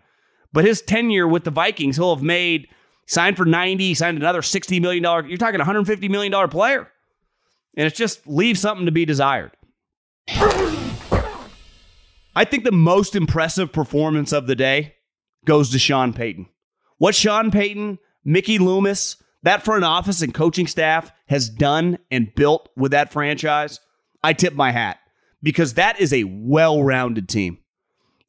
But 0.53 0.67
his 0.67 0.83
tenure 0.83 1.27
with 1.27 1.45
the 1.45 1.51
Vikings, 1.51 1.97
he'll 1.97 2.15
have 2.15 2.23
made, 2.23 2.69
signed 3.07 3.39
for 3.39 3.47
90, 3.47 3.95
signed 3.95 4.19
another 4.19 4.43
$60 4.43 4.83
million. 4.83 5.03
You're 5.03 5.39
talking 5.39 5.61
$150 5.61 6.11
million 6.11 6.49
player. 6.51 6.91
And 7.75 7.87
it 7.87 7.95
just 7.95 8.27
leaves 8.27 8.61
something 8.61 8.85
to 8.85 8.93
be 8.93 9.07
desired. 9.07 9.53
I 12.39 12.45
think 12.45 12.63
the 12.63 12.71
most 12.71 13.17
impressive 13.17 13.73
performance 13.73 14.33
of 14.33 14.47
the 14.47 14.55
day 14.55 14.95
goes 15.45 15.71
to 15.71 15.79
Sean 15.81 16.13
Payton. 16.13 16.47
What 16.99 17.17
Sean 17.17 17.51
Payton, 17.51 17.99
Mickey 18.25 18.59
Loomis, 18.59 19.17
that 19.43 19.65
front 19.65 19.83
office 19.83 20.23
and 20.23 20.33
coaching 20.33 20.69
staff 20.69 21.11
has 21.27 21.49
done 21.51 21.99
and 22.13 22.33
built 22.37 22.69
with 22.77 22.93
that 22.93 23.13
franchise, 23.13 23.81
I 24.23 24.35
tip 24.35 24.55
my 24.55 24.71
hat 24.71 24.99
because 25.43 25.75
that 25.75 25.99
is 25.99 26.13
a 26.13 26.23
well 26.23 26.81
rounded 26.81 27.29
team. 27.29 27.59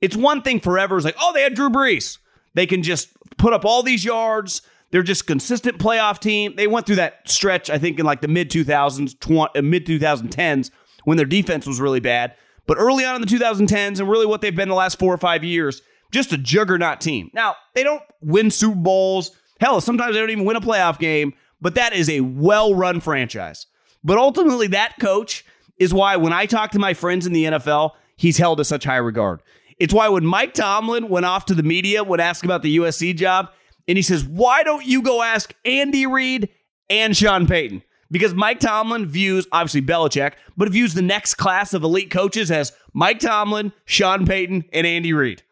It's 0.02 0.16
one 0.16 0.42
thing 0.42 0.60
forever 0.60 0.98
is 0.98 1.06
like, 1.06 1.18
oh, 1.22 1.32
they 1.34 1.44
had 1.44 1.54
Drew 1.54 1.70
Brees. 1.70 2.18
They 2.56 2.66
can 2.66 2.82
just 2.82 3.10
put 3.38 3.54
up 3.54 3.64
all 3.64 3.84
these 3.84 4.04
yards. 4.04 4.64
They're 4.90 5.04
just 5.04 5.28
consistent 5.28 5.78
playoff 5.78 6.18
team. 6.18 6.56
They 6.56 6.66
went 6.66 6.88
through 6.88 6.96
that 6.96 7.30
stretch, 7.30 7.70
I 7.70 7.78
think, 7.78 8.00
in 8.00 8.08
like 8.08 8.22
the 8.22 8.28
mid 8.28 8.50
2000s, 8.50 9.56
uh, 9.56 9.62
mid 9.62 9.86
2010s 9.86 10.72
when 11.04 11.18
their 11.18 11.28
defense 11.28 11.68
was 11.68 11.80
really 11.80 12.00
bad. 12.00 12.34
But 12.70 12.78
early 12.78 13.04
on 13.04 13.16
in 13.16 13.22
the 13.22 13.28
2010s, 13.28 14.00
and 14.00 14.08
really 14.08 14.28
what 14.28 14.42
they've 14.42 14.56
been 14.56 14.70
the 14.70 14.76
last 14.76 15.00
four 15.00 15.12
or 15.12 15.18
five 15.18 15.44
years, 15.44 15.82
just 16.12 16.32
a 16.32 16.38
juggernaut 16.38 17.02
team. 17.02 17.32
Now, 17.34 17.56
they 17.74 17.82
don't 17.82 18.04
win 18.22 18.52
Super 18.52 18.76
Bowls. 18.76 19.32
Hell, 19.60 19.82
sometimes 19.82 20.14
they 20.14 20.20
don't 20.20 20.30
even 20.30 20.46
win 20.46 20.56
a 20.56 20.62
playoff 20.62 21.00
game, 21.00 21.34
but 21.60 21.74
that 21.74 21.94
is 21.94 22.08
a 22.12 22.22
well 22.22 22.76
run 22.76 23.00
franchise. 23.00 23.66
But 24.04 24.20
ultimately, 24.20 24.68
that 24.68 24.94
coach 25.00 25.44
is 25.80 25.96
why 25.96 26.16
when 26.18 26.32
I 26.32 26.46
talk 26.46 26.70
to 26.74 26.80
my 26.80 26.94
friends 26.94 27.26
in 27.26 27.34
the 27.34 27.46
NFL, 27.46 27.94
he's 28.16 28.38
held 28.38 28.60
to 28.60 28.64
such 28.64 28.84
high 28.84 28.98
regard. 28.98 29.42
It's 29.80 29.92
why 29.94 30.08
when 30.10 30.24
Mike 30.24 30.54
Tomlin 30.54 31.10
went 31.10 31.26
off 31.26 31.46
to 31.46 31.56
the 31.56 31.64
media, 31.64 32.04
would 32.04 32.20
ask 32.20 32.46
about 32.46 32.62
the 32.62 32.78
USC 32.78 33.16
job, 33.16 33.50
and 33.88 33.98
he 33.98 34.04
says, 34.04 34.24
Why 34.24 34.62
don't 34.62 34.86
you 34.86 35.02
go 35.02 35.24
ask 35.24 35.56
Andy 35.66 36.06
Reid 36.06 36.50
and 36.88 37.18
Sean 37.18 37.48
Payton? 37.48 37.82
Because 38.12 38.34
Mike 38.34 38.60
Tomlin 38.60 39.06
views, 39.06 39.48
obviously 39.52 39.82
Belichick, 39.82 40.34
but 40.58 40.70
views 40.70 40.94
the 40.94 41.02
next 41.02 41.36
class 41.36 41.74
of 41.74 41.84
elite 41.84 42.10
coaches 42.10 42.50
as 42.50 42.74
Mike 42.94 43.20
Tomlin, 43.20 43.72
Sean 43.86 44.26
Payton, 44.26 44.66
and 44.74 44.88
Andy 44.88 45.14
Reid. 45.14 45.44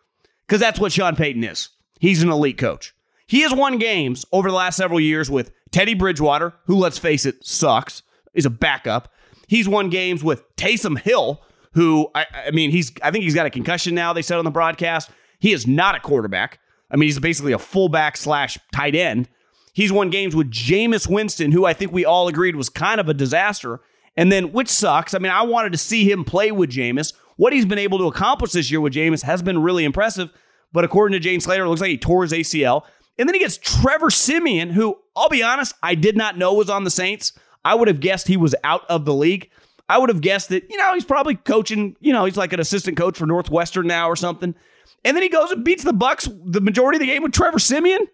Because 0.48 0.60
that's 0.60 0.80
what 0.80 0.92
Sean 0.92 1.16
Payton 1.16 1.44
is. 1.44 1.70
He's 2.00 2.24
an 2.24 2.30
elite 2.30 2.58
coach. 2.58 2.96
He 3.28 3.42
has 3.42 3.54
won 3.54 3.78
games 3.78 4.26
over 4.32 4.50
the 4.50 4.56
last 4.56 4.78
several 4.78 5.00
years 5.00 5.30
with 5.30 5.52
Teddy 5.72 5.94
Bridgewater, 5.94 6.54
who, 6.66 6.78
let's 6.78 6.98
face 6.98 7.26
it, 7.26 7.46
sucks, 7.46 8.02
is 8.34 8.46
a 8.46 8.50
backup. 8.50 9.12
He's 9.48 9.68
won 9.68 9.90
games 9.90 10.24
with 10.24 10.44
Taysom 10.56 10.98
Hill, 11.00 11.42
who 11.74 12.10
I, 12.16 12.26
I 12.48 12.52
mean, 12.52 12.72
he's 12.72 12.92
I 13.04 13.12
think 13.12 13.24
he's 13.24 13.36
got 13.36 13.46
a 13.46 13.52
concussion 13.52 13.94
now. 13.94 14.14
They 14.14 14.22
said 14.22 14.38
on 14.38 14.46
the 14.46 14.52
broadcast 14.52 15.10
he 15.40 15.52
is 15.52 15.68
not 15.68 15.96
a 15.96 16.00
quarterback. 16.00 16.60
I 16.90 16.96
mean, 16.96 17.08
he's 17.08 17.20
basically 17.20 17.52
a 17.52 17.60
fullback 17.60 18.18
slash 18.18 18.58
tight 18.72 18.96
end. 18.96 19.30
He's 19.78 19.92
won 19.92 20.10
games 20.10 20.36
with 20.36 20.50
Jameis 20.50 21.08
Winston, 21.08 21.52
who 21.52 21.64
I 21.64 21.74
think 21.74 21.92
we 21.92 22.04
all 22.04 22.28
agreed 22.28 22.56
was 22.56 22.68
kind 22.68 23.00
of 23.00 23.10
a 23.10 23.14
disaster. 23.14 23.80
And 24.16 24.32
then, 24.32 24.52
which 24.52 24.70
sucks. 24.70 25.14
I 25.14 25.20
mean, 25.20 25.32
I 25.32 25.44
wanted 25.44 25.72
to 25.72 25.78
see 25.78 26.10
him 26.10 26.24
play 26.24 26.52
with 26.52 26.72
Jameis. 26.72 27.14
What 27.36 27.54
he's 27.54 27.68
been 27.68 27.78
able 27.78 28.00
to 28.00 28.08
accomplish 28.08 28.54
this 28.54 28.72
year 28.72 28.82
with 28.82 28.94
Jameis 28.94 29.22
has 29.22 29.44
been 29.44 29.62
really 29.62 29.86
impressive. 29.86 30.32
But 30.74 30.84
according 30.84 31.14
to 31.14 31.20
Jane 31.20 31.42
Slater, 31.42 31.64
it 31.64 31.68
looks 31.68 31.80
like 31.80 31.92
he 31.92 31.98
tore 32.00 32.24
his 32.24 32.32
ACL. 32.32 32.86
And 33.20 33.30
then 33.30 33.36
he 33.36 33.40
gets 33.40 33.60
Trevor 33.60 34.10
Siemian, 34.10 34.72
who 34.72 34.98
I'll 35.16 35.30
be 35.30 35.44
honest, 35.44 35.76
I 35.84 35.94
did 35.94 36.18
not 36.18 36.40
know 36.40 36.56
was 36.56 36.72
on 36.72 36.84
the 36.84 36.90
Saints. 36.90 37.34
I 37.64 37.76
would 37.76 37.88
have 37.88 38.00
guessed 38.00 38.28
he 38.28 38.36
was 38.36 38.56
out 38.64 38.84
of 38.90 39.06
the 39.06 39.14
league. 39.14 39.52
I 39.88 40.00
would 40.00 40.10
have 40.10 40.22
guessed 40.22 40.50
that, 40.50 40.68
you 40.72 40.78
know, 40.78 40.96
he's 40.96 41.06
probably 41.06 41.36
coaching, 41.36 41.96
you 42.00 42.14
know, 42.14 42.26
he's 42.26 42.36
like 42.36 42.52
an 42.52 42.60
assistant 42.60 42.98
coach 42.98 43.16
for 43.16 43.28
Northwestern 43.28 43.86
now 43.86 44.10
or 44.10 44.16
something. 44.16 44.56
And 45.06 45.16
then 45.16 45.22
he 45.22 45.30
goes 45.30 45.52
and 45.52 45.64
beats 45.64 45.84
the 45.84 45.94
Bucks 45.94 46.28
the 46.46 46.62
majority 46.62 46.96
of 46.96 47.02
the 47.02 47.06
game 47.06 47.22
with 47.22 47.34
Trevor 47.34 47.60
Siemian. 47.60 48.08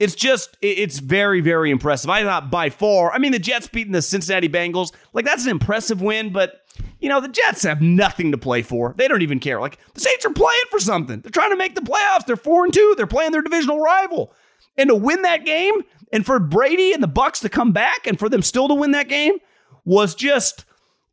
It's 0.00 0.14
just, 0.14 0.56
it's 0.62 0.98
very, 0.98 1.42
very 1.42 1.70
impressive. 1.70 2.08
I 2.08 2.24
thought 2.24 2.50
by 2.50 2.70
far, 2.70 3.12
I 3.12 3.18
mean, 3.18 3.32
the 3.32 3.38
Jets 3.38 3.68
beating 3.68 3.92
the 3.92 4.00
Cincinnati 4.00 4.48
Bengals, 4.48 4.92
like 5.12 5.26
that's 5.26 5.44
an 5.44 5.50
impressive 5.50 6.00
win, 6.00 6.32
but, 6.32 6.62
you 7.00 7.10
know, 7.10 7.20
the 7.20 7.28
Jets 7.28 7.62
have 7.64 7.82
nothing 7.82 8.32
to 8.32 8.38
play 8.38 8.62
for. 8.62 8.94
They 8.96 9.06
don't 9.08 9.20
even 9.20 9.40
care. 9.40 9.60
Like 9.60 9.78
the 9.92 10.00
Saints 10.00 10.24
are 10.24 10.32
playing 10.32 10.64
for 10.70 10.80
something. 10.80 11.20
They're 11.20 11.30
trying 11.30 11.50
to 11.50 11.56
make 11.56 11.74
the 11.74 11.82
playoffs. 11.82 12.24
They're 12.26 12.36
four 12.36 12.64
and 12.64 12.72
two. 12.72 12.94
They're 12.96 13.06
playing 13.06 13.32
their 13.32 13.42
divisional 13.42 13.78
rival. 13.78 14.32
And 14.78 14.88
to 14.88 14.94
win 14.94 15.20
that 15.22 15.44
game, 15.44 15.74
and 16.12 16.24
for 16.24 16.38
Brady 16.38 16.92
and 16.94 17.02
the 17.02 17.08
Bucks 17.08 17.40
to 17.40 17.50
come 17.50 17.72
back 17.72 18.06
and 18.06 18.18
for 18.18 18.30
them 18.30 18.40
still 18.40 18.68
to 18.68 18.74
win 18.74 18.92
that 18.92 19.08
game 19.08 19.34
was 19.84 20.14
just 20.14 20.64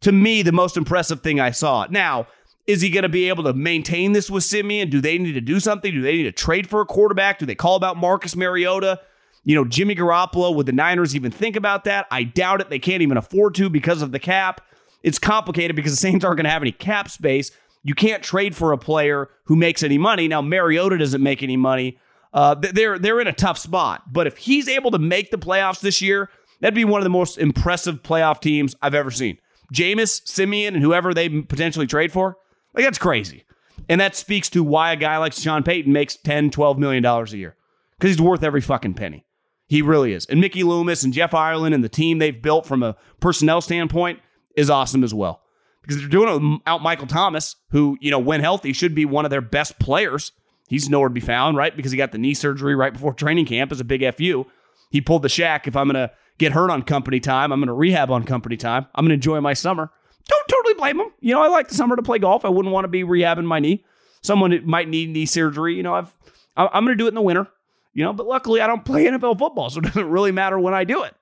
to 0.01 0.13
me 0.13 0.43
the 0.43 0.51
most 0.53 0.77
impressive 0.77 1.21
thing 1.21 1.39
I 1.41 1.51
saw. 1.51 1.87
Now, 1.89 2.27
is 2.67 2.81
he 2.81 2.89
going 2.89 3.03
to 3.03 3.09
be 3.09 3.29
able 3.29 3.45
to 3.45 3.53
maintain 3.53 4.11
this 4.11 4.29
with 4.29 4.43
Siemian? 4.43 4.89
Do 4.89 4.99
they 4.99 5.17
need 5.17 5.33
to 5.33 5.41
do 5.41 5.59
something? 5.59 5.91
Do 5.91 6.01
they 6.01 6.17
need 6.17 6.23
to 6.23 6.31
trade 6.33 6.69
for 6.69 6.81
a 6.81 6.85
quarterback? 6.85 7.39
Do 7.39 7.45
they 7.45 7.55
call 7.55 7.75
about 7.75 7.95
Marcus 7.95 8.35
Mariota? 8.35 8.99
You 9.45 9.55
know, 9.55 9.63
Jimmy 9.63 9.95
Garoppolo, 9.95 10.53
would 10.53 10.65
the 10.65 10.73
Niners 10.73 11.15
even 11.15 11.31
think 11.31 11.55
about 11.55 11.85
that? 11.85 12.05
I 12.11 12.23
doubt 12.23 12.59
it. 12.59 12.69
They 12.69 12.79
can't 12.79 13.01
even 13.01 13.15
afford 13.15 13.55
to 13.55 13.69
because 13.69 14.01
of 14.01 14.11
the 14.11 14.19
cap. 14.19 14.59
It's 15.01 15.17
complicated 15.17 15.77
because 15.77 15.93
the 15.93 15.97
Saints 15.97 16.25
aren't 16.25 16.37
going 16.37 16.43
to 16.43 16.49
have 16.49 16.61
any 16.61 16.73
cap 16.73 17.09
space. 17.09 17.51
You 17.83 17.95
can't 17.95 18.21
trade 18.21 18.53
for 18.53 18.73
a 18.73 18.77
player 18.77 19.29
who 19.45 19.55
makes 19.55 19.81
any 19.81 19.97
money. 19.97 20.27
Now, 20.27 20.41
Mariota 20.41 20.97
doesn't 20.97 21.23
make 21.23 21.41
any 21.41 21.55
money. 21.55 21.97
Uh, 22.33 22.55
they're 22.55 22.99
they're 22.99 23.21
in 23.21 23.27
a 23.27 23.33
tough 23.33 23.57
spot. 23.57 24.11
But 24.11 24.27
if 24.27 24.35
he's 24.35 24.67
able 24.67 24.91
to 24.91 24.99
make 24.99 25.31
the 25.31 25.37
playoffs 25.37 25.79
this 25.79 26.01
year, 26.01 26.29
that'd 26.59 26.75
be 26.75 26.83
one 26.83 26.99
of 26.99 27.05
the 27.05 27.09
most 27.09 27.37
impressive 27.37 28.03
playoff 28.03 28.41
teams 28.41 28.75
I've 28.81 28.93
ever 28.93 29.11
seen. 29.11 29.37
Jameis, 29.73 30.27
Siemian, 30.27 30.75
and 30.75 30.83
whoever 30.83 31.13
they 31.13 31.29
potentially 31.29 31.87
trade 31.87 32.11
for, 32.11 32.37
like 32.77 32.85
that's 32.85 32.97
crazy. 32.97 33.43
And 33.89 33.99
that 33.99 34.15
speaks 34.15 34.49
to 34.51 34.63
why 34.63 34.91
a 34.91 34.95
guy 34.95 35.17
like 35.17 35.33
Sean 35.33 35.63
Payton 35.63 35.91
makes 35.91 36.15
10, 36.15 36.51
12 36.51 36.77
million 36.77 37.03
dollars 37.03 37.33
a 37.33 37.37
year. 37.37 37.55
Because 37.97 38.15
he's 38.15 38.21
worth 38.21 38.43
every 38.43 38.61
fucking 38.61 38.93
penny. 38.93 39.25
He 39.67 39.81
really 39.81 40.13
is. 40.13 40.25
And 40.27 40.39
Mickey 40.39 40.63
Loomis 40.63 41.03
and 41.03 41.11
Jeff 41.11 41.33
Ireland 41.33 41.73
and 41.73 41.83
the 41.83 41.89
team 41.89 42.19
they've 42.19 42.41
built 42.41 42.65
from 42.65 42.83
a 42.83 42.95
personnel 43.19 43.59
standpoint 43.59 44.19
is 44.55 44.69
awesome 44.69 45.03
as 45.03 45.13
well. 45.13 45.41
Because 45.81 45.97
they're 45.97 46.07
doing 46.07 46.29
it 46.29 46.57
without 46.57 46.83
Michael 46.83 47.07
Thomas, 47.07 47.55
who, 47.71 47.97
you 47.99 48.11
know, 48.11 48.19
when 48.19 48.41
healthy, 48.41 48.71
should 48.73 48.93
be 48.93 49.05
one 49.05 49.25
of 49.25 49.31
their 49.31 49.41
best 49.41 49.79
players. 49.79 50.31
He's 50.67 50.89
nowhere 50.89 51.09
to 51.09 51.13
be 51.13 51.21
found, 51.21 51.57
right? 51.57 51.75
Because 51.75 51.91
he 51.91 51.97
got 51.97 52.11
the 52.11 52.17
knee 52.17 52.33
surgery 52.33 52.75
right 52.75 52.93
before 52.93 53.13
training 53.13 53.45
camp 53.45 53.71
as 53.71 53.79
a 53.79 53.85
big 53.85 54.03
FU. 54.15 54.45
He 54.89 55.01
pulled 55.01 55.21
the 55.21 55.29
Shaq. 55.29 55.65
If 55.65 55.75
I'm 55.75 55.87
going 55.87 56.07
to 56.07 56.13
get 56.37 56.51
hurt 56.51 56.69
on 56.69 56.83
company 56.83 57.19
time, 57.19 57.51
I'm 57.51 57.59
going 57.59 57.67
to 57.67 57.73
rehab 57.73 58.11
on 58.11 58.23
company 58.23 58.57
time. 58.57 58.85
I'm 58.95 59.03
going 59.03 59.09
to 59.09 59.15
enjoy 59.15 59.39
my 59.41 59.53
summer. 59.53 59.91
Don't 60.27 60.47
totally 60.47 60.73
blame 60.73 60.99
him. 60.99 61.07
You 61.19 61.33
know, 61.33 61.41
I 61.41 61.47
like 61.47 61.69
the 61.69 61.75
summer 61.75 61.95
to 61.95 62.01
play 62.01 62.19
golf. 62.19 62.45
I 62.45 62.49
wouldn't 62.49 62.73
want 62.73 62.83
to 62.85 62.89
be 62.89 63.03
rehabbing 63.03 63.45
my 63.45 63.59
knee. 63.59 63.85
Someone 64.21 64.59
might 64.65 64.89
need 64.89 65.09
knee 65.09 65.25
surgery. 65.25 65.75
You 65.75 65.83
know, 65.83 65.95
I've 65.95 66.13
I'm 66.57 66.83
going 66.83 66.97
to 66.97 67.01
do 67.01 67.05
it 67.05 67.09
in 67.09 67.15
the 67.15 67.21
winter. 67.21 67.47
You 67.93 68.03
know, 68.03 68.13
but 68.13 68.27
luckily 68.27 68.61
I 68.61 68.67
don't 68.67 68.85
play 68.85 69.05
NFL 69.07 69.39
football, 69.39 69.69
so 69.69 69.79
it 69.79 69.85
doesn't 69.85 70.09
really 70.09 70.31
matter 70.31 70.59
when 70.59 70.73
I 70.73 70.83
do 70.83 71.03
it. 71.03 71.15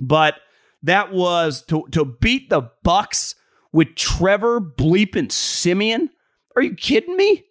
But 0.00 0.36
that 0.82 1.12
was 1.12 1.62
to 1.66 1.86
to 1.92 2.04
beat 2.04 2.50
the 2.50 2.70
Bucks 2.82 3.34
with 3.72 3.94
Trevor 3.94 4.60
bleeping 4.60 5.30
Siemian. 5.30 6.10
Are 6.56 6.62
you 6.62 6.74
kidding 6.74 7.16
me? 7.16 7.44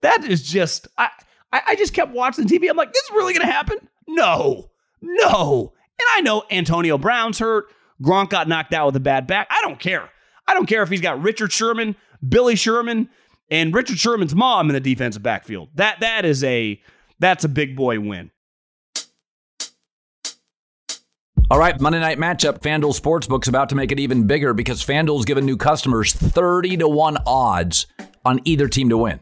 That 0.00 0.24
is 0.24 0.42
just 0.42 0.88
I 0.96 1.10
I 1.52 1.76
just 1.76 1.92
kept 1.92 2.12
watching 2.12 2.46
TV. 2.46 2.70
I'm 2.70 2.76
like, 2.76 2.92
this 2.92 3.02
is 3.04 3.10
really 3.10 3.34
gonna 3.34 3.50
happen? 3.50 3.78
No, 4.08 4.70
no. 5.00 5.72
And 5.98 6.06
I 6.14 6.20
know 6.22 6.44
Antonio 6.50 6.96
Brown's 6.98 7.38
hurt. 7.38 7.66
Gronk 8.00 8.30
got 8.30 8.48
knocked 8.48 8.72
out 8.72 8.86
with 8.86 8.96
a 8.96 9.00
bad 9.00 9.26
back. 9.26 9.48
I 9.50 9.60
don't 9.62 9.80
care. 9.80 10.10
I 10.46 10.54
don't 10.54 10.66
care 10.66 10.82
if 10.82 10.88
he's 10.88 11.00
got 11.00 11.22
Richard 11.22 11.52
Sherman, 11.52 11.96
Billy 12.26 12.56
Sherman, 12.56 13.08
and 13.50 13.74
Richard 13.74 13.98
Sherman's 13.98 14.34
mom 14.34 14.70
in 14.70 14.74
the 14.74 14.80
defensive 14.80 15.22
backfield. 15.22 15.70
That 15.74 16.00
that 16.00 16.24
is 16.24 16.42
a 16.44 16.80
that's 17.18 17.44
a 17.44 17.48
big 17.48 17.76
boy 17.76 18.00
win. 18.00 18.30
All 21.50 21.58
right, 21.58 21.78
Monday 21.78 22.00
night 22.00 22.18
matchup. 22.18 22.60
FanDuel 22.60 22.98
Sportsbook's 22.98 23.46
about 23.46 23.68
to 23.68 23.74
make 23.74 23.92
it 23.92 24.00
even 24.00 24.26
bigger 24.26 24.54
because 24.54 24.82
FanDuel's 24.82 25.26
given 25.26 25.44
new 25.44 25.58
customers 25.58 26.14
30 26.14 26.78
to 26.78 26.88
1 26.88 27.18
odds 27.26 27.86
on 28.24 28.40
either 28.44 28.68
team 28.68 28.88
to 28.88 28.96
win. 28.96 29.20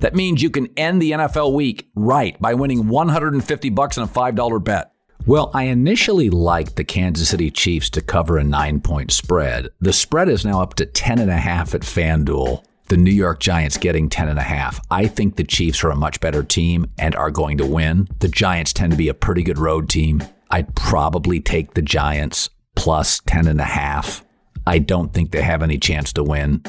That 0.00 0.14
means 0.14 0.42
you 0.42 0.48
can 0.48 0.68
end 0.78 1.02
the 1.02 1.12
NFL 1.12 1.52
week 1.52 1.90
right 1.94 2.40
by 2.40 2.54
winning 2.54 2.88
150 2.88 3.70
bucks 3.70 3.98
on 3.98 4.04
a 4.04 4.10
$5 4.10 4.64
bet. 4.64 4.92
Well, 5.24 5.50
I 5.54 5.64
initially 5.64 6.30
liked 6.30 6.76
the 6.76 6.84
Kansas 6.84 7.30
City 7.30 7.50
Chiefs 7.50 7.90
to 7.90 8.00
cover 8.00 8.38
a 8.38 8.44
nine 8.44 8.80
point 8.80 9.10
spread. 9.10 9.68
The 9.80 9.92
spread 9.92 10.28
is 10.28 10.44
now 10.44 10.60
up 10.60 10.74
to 10.74 10.86
10.5 10.86 11.74
at 11.74 11.80
FanDuel. 11.80 12.62
The 12.88 12.96
New 12.96 13.10
York 13.10 13.40
Giants 13.40 13.76
getting 13.76 14.08
10.5. 14.08 14.78
I 14.90 15.08
think 15.08 15.34
the 15.34 15.42
Chiefs 15.42 15.82
are 15.82 15.90
a 15.90 15.96
much 15.96 16.20
better 16.20 16.44
team 16.44 16.86
and 16.98 17.16
are 17.16 17.32
going 17.32 17.58
to 17.58 17.66
win. 17.66 18.06
The 18.20 18.28
Giants 18.28 18.72
tend 18.72 18.92
to 18.92 18.96
be 18.96 19.08
a 19.08 19.14
pretty 19.14 19.42
good 19.42 19.58
road 19.58 19.88
team. 19.88 20.22
I'd 20.50 20.76
probably 20.76 21.40
take 21.40 21.74
the 21.74 21.82
Giants 21.82 22.50
plus 22.76 23.20
10.5. 23.22 24.22
I 24.68 24.78
don't 24.78 25.12
think 25.12 25.32
they 25.32 25.42
have 25.42 25.62
any 25.62 25.78
chance 25.78 26.12
to 26.12 26.22
win, 26.22 26.62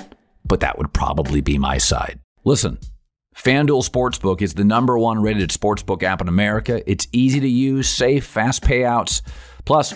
but 0.44 0.62
that 0.62 0.80
would 0.80 0.94
probably 0.94 1.42
be 1.42 1.60
my 1.60 1.77
side. 1.77 2.20
Listen, 2.44 2.80
FanDuel 3.38 3.88
Sportsbook 3.88 4.41
is 4.41 4.56
the 4.56 4.63
number 4.63 4.98
one 4.98 5.22
rated 5.22 5.51
sportsbook 5.51 6.01
app 6.01 6.22
in 6.22 6.27
America. 6.27 6.82
It's 6.89 7.08
easy 7.12 7.39
to 7.39 7.48
use, 7.48 7.88
safe, 7.88 8.25
fast 8.25 8.63
payouts. 8.63 9.22
Plus, 9.63 9.94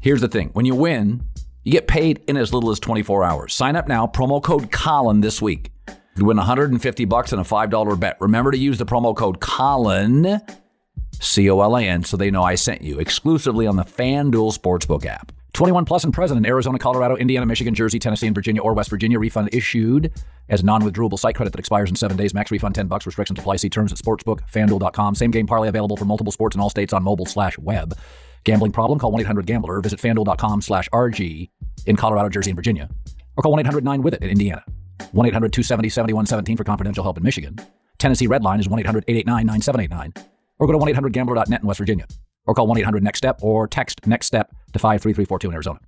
here's 0.00 0.22
the 0.22 0.28
thing 0.28 0.48
when 0.54 0.64
you 0.64 0.74
win, 0.74 1.22
you 1.64 1.72
get 1.72 1.86
paid 1.86 2.22
in 2.26 2.38
as 2.38 2.54
little 2.54 2.70
as 2.70 2.80
24 2.80 3.24
hours. 3.24 3.52
Sign 3.52 3.76
up 3.76 3.88
now, 3.88 4.06
promo 4.06 4.42
code 4.42 4.72
Colin 4.72 5.20
this 5.20 5.42
week. 5.42 5.70
You 6.16 6.24
win 6.24 6.38
150 6.38 7.04
bucks 7.04 7.30
and 7.30 7.40
a 7.40 7.44
$5 7.44 8.00
bet. 8.00 8.16
Remember 8.20 8.50
to 8.50 8.58
use 8.58 8.78
the 8.78 8.86
promo 8.86 9.14
code 9.14 9.38
Colin, 9.38 10.40
C 11.20 11.50
O 11.50 11.60
L 11.60 11.76
A 11.76 11.82
N, 11.82 12.04
so 12.04 12.16
they 12.16 12.30
know 12.30 12.42
I 12.42 12.54
sent 12.54 12.80
you 12.80 12.98
exclusively 12.98 13.66
on 13.66 13.76
the 13.76 13.84
FanDuel 13.84 14.58
Sportsbook 14.58 15.04
app. 15.04 15.30
21 15.54 15.84
plus 15.84 16.04
and 16.04 16.12
present 16.12 16.38
in 16.38 16.46
Arizona, 16.46 16.78
Colorado, 16.78 17.16
Indiana, 17.16 17.46
Michigan, 17.46 17.74
Jersey, 17.74 17.98
Tennessee, 17.98 18.26
and 18.26 18.34
Virginia 18.34 18.62
or 18.62 18.74
West 18.74 18.90
Virginia. 18.90 19.18
Refund 19.18 19.48
issued 19.52 20.12
as 20.48 20.62
non-withdrawable 20.62 21.18
site 21.18 21.34
credit 21.34 21.50
that 21.52 21.58
expires 21.58 21.90
in 21.90 21.96
seven 21.96 22.16
days. 22.16 22.34
Max 22.34 22.50
refund 22.50 22.74
10 22.74 22.86
bucks. 22.86 23.06
Restrictions 23.06 23.38
apply. 23.38 23.56
See 23.56 23.70
terms 23.70 23.92
at 23.92 23.98
sportsbookfanduel.com. 23.98 25.14
Same 25.14 25.30
game 25.30 25.46
parlay 25.46 25.68
available 25.68 25.96
for 25.96 26.04
multiple 26.04 26.32
sports 26.32 26.54
in 26.54 26.60
all 26.60 26.70
states 26.70 26.92
on 26.92 27.02
mobile 27.02 27.26
slash 27.26 27.58
web. 27.58 27.96
Gambling 28.44 28.72
problem? 28.72 28.98
Call 28.98 29.12
1-800-GAMBLER. 29.12 29.80
Visit 29.80 30.00
fanduel.com 30.00 30.62
slash 30.62 30.88
RG 30.90 31.50
in 31.86 31.96
Colorado, 31.96 32.28
Jersey, 32.28 32.50
and 32.50 32.56
Virginia. 32.56 32.88
Or 33.36 33.42
call 33.42 33.56
1-800-9-WITH-IT 33.56 34.22
in 34.22 34.30
Indiana. 34.30 34.64
1-800-270-7117 35.14 36.56
for 36.56 36.64
confidential 36.64 37.02
help 37.02 37.16
in 37.16 37.22
Michigan. 37.22 37.56
Tennessee 37.98 38.26
Red 38.26 38.44
Line 38.44 38.60
is 38.60 38.68
1-800-889-9789. 38.68 40.24
Or 40.58 40.66
go 40.66 40.72
to 40.72 40.78
1-800-GAMBLER.net 40.78 41.60
in 41.60 41.66
West 41.66 41.78
Virginia 41.78 42.06
or 42.48 42.54
call 42.54 42.66
1 42.66 42.78
800 42.78 43.04
NEXT 43.04 43.18
STEP 43.18 43.42
or 43.42 43.68
text 43.68 44.04
NEXT 44.06 44.26
STEP 44.26 44.50
to 44.72 44.78
53342 44.80 45.48
in 45.48 45.54
Arizona. 45.54 45.78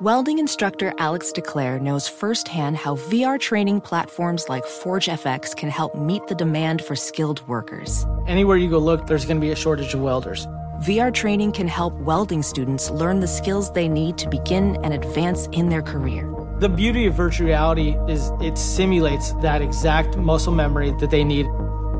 Welding 0.00 0.38
instructor 0.38 0.92
Alex 0.98 1.32
DeClaire 1.32 1.80
knows 1.80 2.06
firsthand 2.06 2.76
how 2.76 2.94
VR 2.94 3.40
training 3.40 3.80
platforms 3.80 4.48
like 4.48 4.64
ForgeFX 4.64 5.56
can 5.56 5.70
help 5.70 5.96
meet 5.96 6.24
the 6.28 6.36
demand 6.36 6.84
for 6.84 6.94
skilled 6.94 7.46
workers. 7.48 8.06
Anywhere 8.28 8.56
you 8.56 8.70
go 8.70 8.78
look, 8.78 9.08
there's 9.08 9.24
going 9.24 9.38
to 9.38 9.40
be 9.40 9.50
a 9.50 9.56
shortage 9.56 9.94
of 9.94 10.00
welders. 10.00 10.46
VR 10.82 11.12
training 11.12 11.50
can 11.50 11.66
help 11.66 11.94
welding 11.94 12.44
students 12.44 12.90
learn 12.90 13.18
the 13.18 13.26
skills 13.26 13.72
they 13.72 13.88
need 13.88 14.16
to 14.18 14.28
begin 14.28 14.76
and 14.84 14.94
advance 14.94 15.48
in 15.48 15.68
their 15.68 15.82
career. 15.82 16.32
The 16.60 16.68
beauty 16.68 17.06
of 17.06 17.14
virtual 17.14 17.48
reality 17.48 17.96
is 18.08 18.30
it 18.40 18.56
simulates 18.56 19.32
that 19.42 19.62
exact 19.62 20.16
muscle 20.16 20.52
memory 20.52 20.92
that 21.00 21.10
they 21.10 21.24
need 21.24 21.46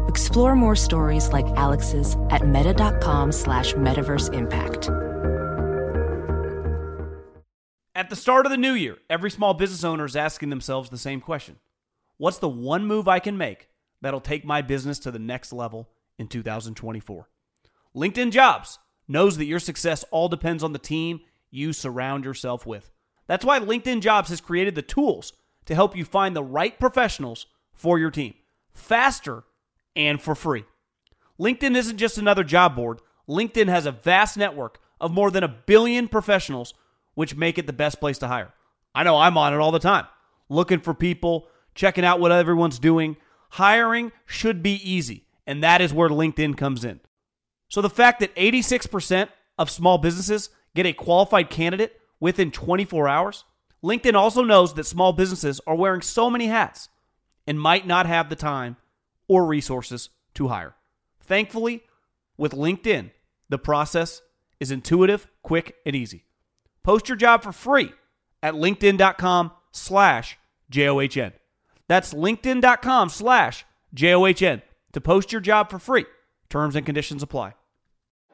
Explore 0.08 0.56
more 0.56 0.74
stories 0.74 1.32
like 1.34 1.46
Alex's 1.56 2.16
at 2.30 2.48
meta.com 2.48 3.30
slash 3.30 3.74
metaverse 3.74 4.32
impact. 4.32 4.88
At 7.94 8.08
the 8.08 8.16
start 8.16 8.46
of 8.46 8.50
the 8.50 8.56
new 8.56 8.72
year, 8.72 8.96
every 9.10 9.30
small 9.30 9.52
business 9.52 9.84
owner 9.84 10.06
is 10.06 10.16
asking 10.16 10.48
themselves 10.48 10.88
the 10.88 10.96
same 10.96 11.20
question 11.20 11.56
What's 12.16 12.38
the 12.38 12.48
one 12.48 12.86
move 12.86 13.06
I 13.06 13.18
can 13.18 13.36
make 13.36 13.68
that'll 14.00 14.20
take 14.20 14.46
my 14.46 14.62
business 14.62 14.98
to 15.00 15.10
the 15.10 15.18
next 15.18 15.52
level 15.52 15.90
in 16.18 16.26
2024? 16.26 17.28
LinkedIn 17.94 18.30
Jobs 18.30 18.78
knows 19.08 19.36
that 19.36 19.44
your 19.44 19.60
success 19.60 20.04
all 20.10 20.28
depends 20.28 20.62
on 20.62 20.72
the 20.72 20.78
team 20.78 21.20
you 21.50 21.74
surround 21.74 22.24
yourself 22.24 22.64
with. 22.64 22.90
That's 23.26 23.44
why 23.44 23.60
LinkedIn 23.60 24.00
Jobs 24.00 24.30
has 24.30 24.40
created 24.40 24.74
the 24.74 24.80
tools 24.80 25.34
to 25.66 25.74
help 25.74 25.94
you 25.94 26.06
find 26.06 26.34
the 26.34 26.42
right 26.42 26.78
professionals 26.80 27.44
for 27.74 27.98
your 27.98 28.10
team 28.10 28.32
faster 28.72 29.44
and 29.98 30.22
for 30.22 30.34
free. 30.34 30.64
LinkedIn 31.38 31.76
isn't 31.76 31.98
just 31.98 32.16
another 32.16 32.44
job 32.44 32.74
board. 32.74 33.00
LinkedIn 33.28 33.68
has 33.68 33.84
a 33.84 33.92
vast 33.92 34.38
network 34.38 34.78
of 35.00 35.12
more 35.12 35.30
than 35.30 35.44
a 35.44 35.48
billion 35.48 36.08
professionals, 36.08 36.72
which 37.14 37.36
make 37.36 37.58
it 37.58 37.66
the 37.66 37.72
best 37.72 38.00
place 38.00 38.18
to 38.18 38.28
hire. 38.28 38.54
I 38.94 39.02
know 39.02 39.18
I'm 39.18 39.36
on 39.36 39.52
it 39.52 39.58
all 39.58 39.72
the 39.72 39.78
time, 39.78 40.06
looking 40.48 40.80
for 40.80 40.94
people, 40.94 41.48
checking 41.74 42.04
out 42.04 42.20
what 42.20 42.32
everyone's 42.32 42.78
doing. 42.78 43.16
Hiring 43.50 44.12
should 44.24 44.62
be 44.62 44.74
easy, 44.88 45.26
and 45.46 45.62
that 45.62 45.80
is 45.80 45.92
where 45.92 46.08
LinkedIn 46.08 46.56
comes 46.56 46.84
in. 46.84 47.00
So 47.68 47.82
the 47.82 47.90
fact 47.90 48.20
that 48.20 48.34
86% 48.34 49.28
of 49.58 49.70
small 49.70 49.98
businesses 49.98 50.50
get 50.74 50.86
a 50.86 50.92
qualified 50.92 51.50
candidate 51.50 52.00
within 52.20 52.50
24 52.50 53.08
hours, 53.08 53.44
LinkedIn 53.84 54.14
also 54.14 54.42
knows 54.42 54.74
that 54.74 54.84
small 54.84 55.12
businesses 55.12 55.60
are 55.66 55.74
wearing 55.74 56.02
so 56.02 56.30
many 56.30 56.46
hats 56.46 56.88
and 57.46 57.60
might 57.60 57.86
not 57.86 58.06
have 58.06 58.28
the 58.28 58.36
time 58.36 58.76
or 59.28 59.46
resources 59.46 60.10
to 60.34 60.48
hire. 60.48 60.74
Thankfully, 61.20 61.82
with 62.36 62.52
LinkedIn, 62.52 63.10
the 63.48 63.58
process 63.58 64.22
is 64.60 64.70
intuitive, 64.70 65.26
quick, 65.42 65.76
and 65.86 65.94
easy. 65.94 66.24
Post 66.82 67.08
your 67.08 67.16
job 67.16 67.42
for 67.42 67.52
free 67.52 67.92
at 68.42 68.54
linkedin.com 68.54 69.52
slash 69.72 70.38
J-O-H-N. 70.70 71.32
That's 71.86 72.14
linkedin.com 72.14 73.08
slash 73.10 73.64
J-O-H-N 73.94 74.62
to 74.92 75.00
post 75.00 75.32
your 75.32 75.40
job 75.40 75.70
for 75.70 75.78
free. 75.78 76.06
Terms 76.48 76.76
and 76.76 76.84
conditions 76.86 77.22
apply. 77.22 77.54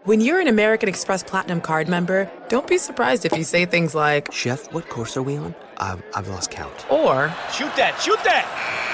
When 0.04 0.20
you're 0.20 0.38
an 0.40 0.48
American 0.48 0.88
Express 0.88 1.22
Platinum 1.22 1.62
card 1.62 1.88
member, 1.88 2.30
don't 2.48 2.66
be 2.66 2.76
surprised 2.76 3.24
if 3.24 3.32
you 3.36 3.42
say 3.42 3.64
things 3.64 3.94
like, 3.94 4.30
Chef, 4.32 4.70
what 4.72 4.88
course 4.90 5.16
are 5.16 5.22
we 5.22 5.36
on? 5.36 5.54
I've, 5.78 6.02
I've 6.14 6.28
lost 6.28 6.50
count. 6.50 6.74
Or, 6.90 7.34
Shoot 7.50 7.74
that, 7.76 7.98
shoot 8.00 8.22
that! 8.22 8.93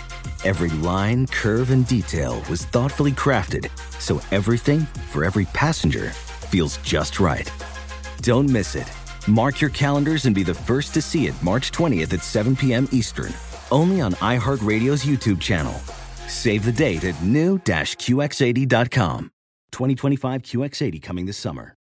Every 0.43 0.71
line, 0.79 1.27
curve, 1.27 1.69
and 1.69 1.85
detail 1.85 2.43
was 2.49 2.65
thoughtfully 2.65 3.11
crafted 3.11 3.69
so 3.99 4.19
everything 4.31 4.79
for 5.11 5.23
every 5.23 5.45
passenger 5.45 6.09
feels 6.49 6.77
just 6.77 7.19
right. 7.19 7.51
Don't 8.21 8.49
miss 8.49 8.73
it. 8.73 8.91
Mark 9.27 9.61
your 9.61 9.69
calendars 9.69 10.25
and 10.25 10.33
be 10.33 10.41
the 10.41 10.55
first 10.55 10.95
to 10.95 11.01
see 11.01 11.27
it 11.27 11.35
March 11.43 11.71
20th 11.71 12.11
at 12.13 12.23
7 12.23 12.55
p.m. 12.55 12.87
Eastern, 12.91 13.31
only 13.69 14.01
on 14.01 14.13
iHeartRadio's 14.13 15.05
YouTube 15.05 15.39
channel. 15.39 15.73
Save 16.27 16.65
the 16.65 16.71
date 16.71 17.03
at 17.03 17.21
new-QX80.com. 17.21 19.31
2025 19.71 20.41
QX80 20.41 21.03
coming 21.03 21.27
this 21.27 21.37
summer. 21.37 21.75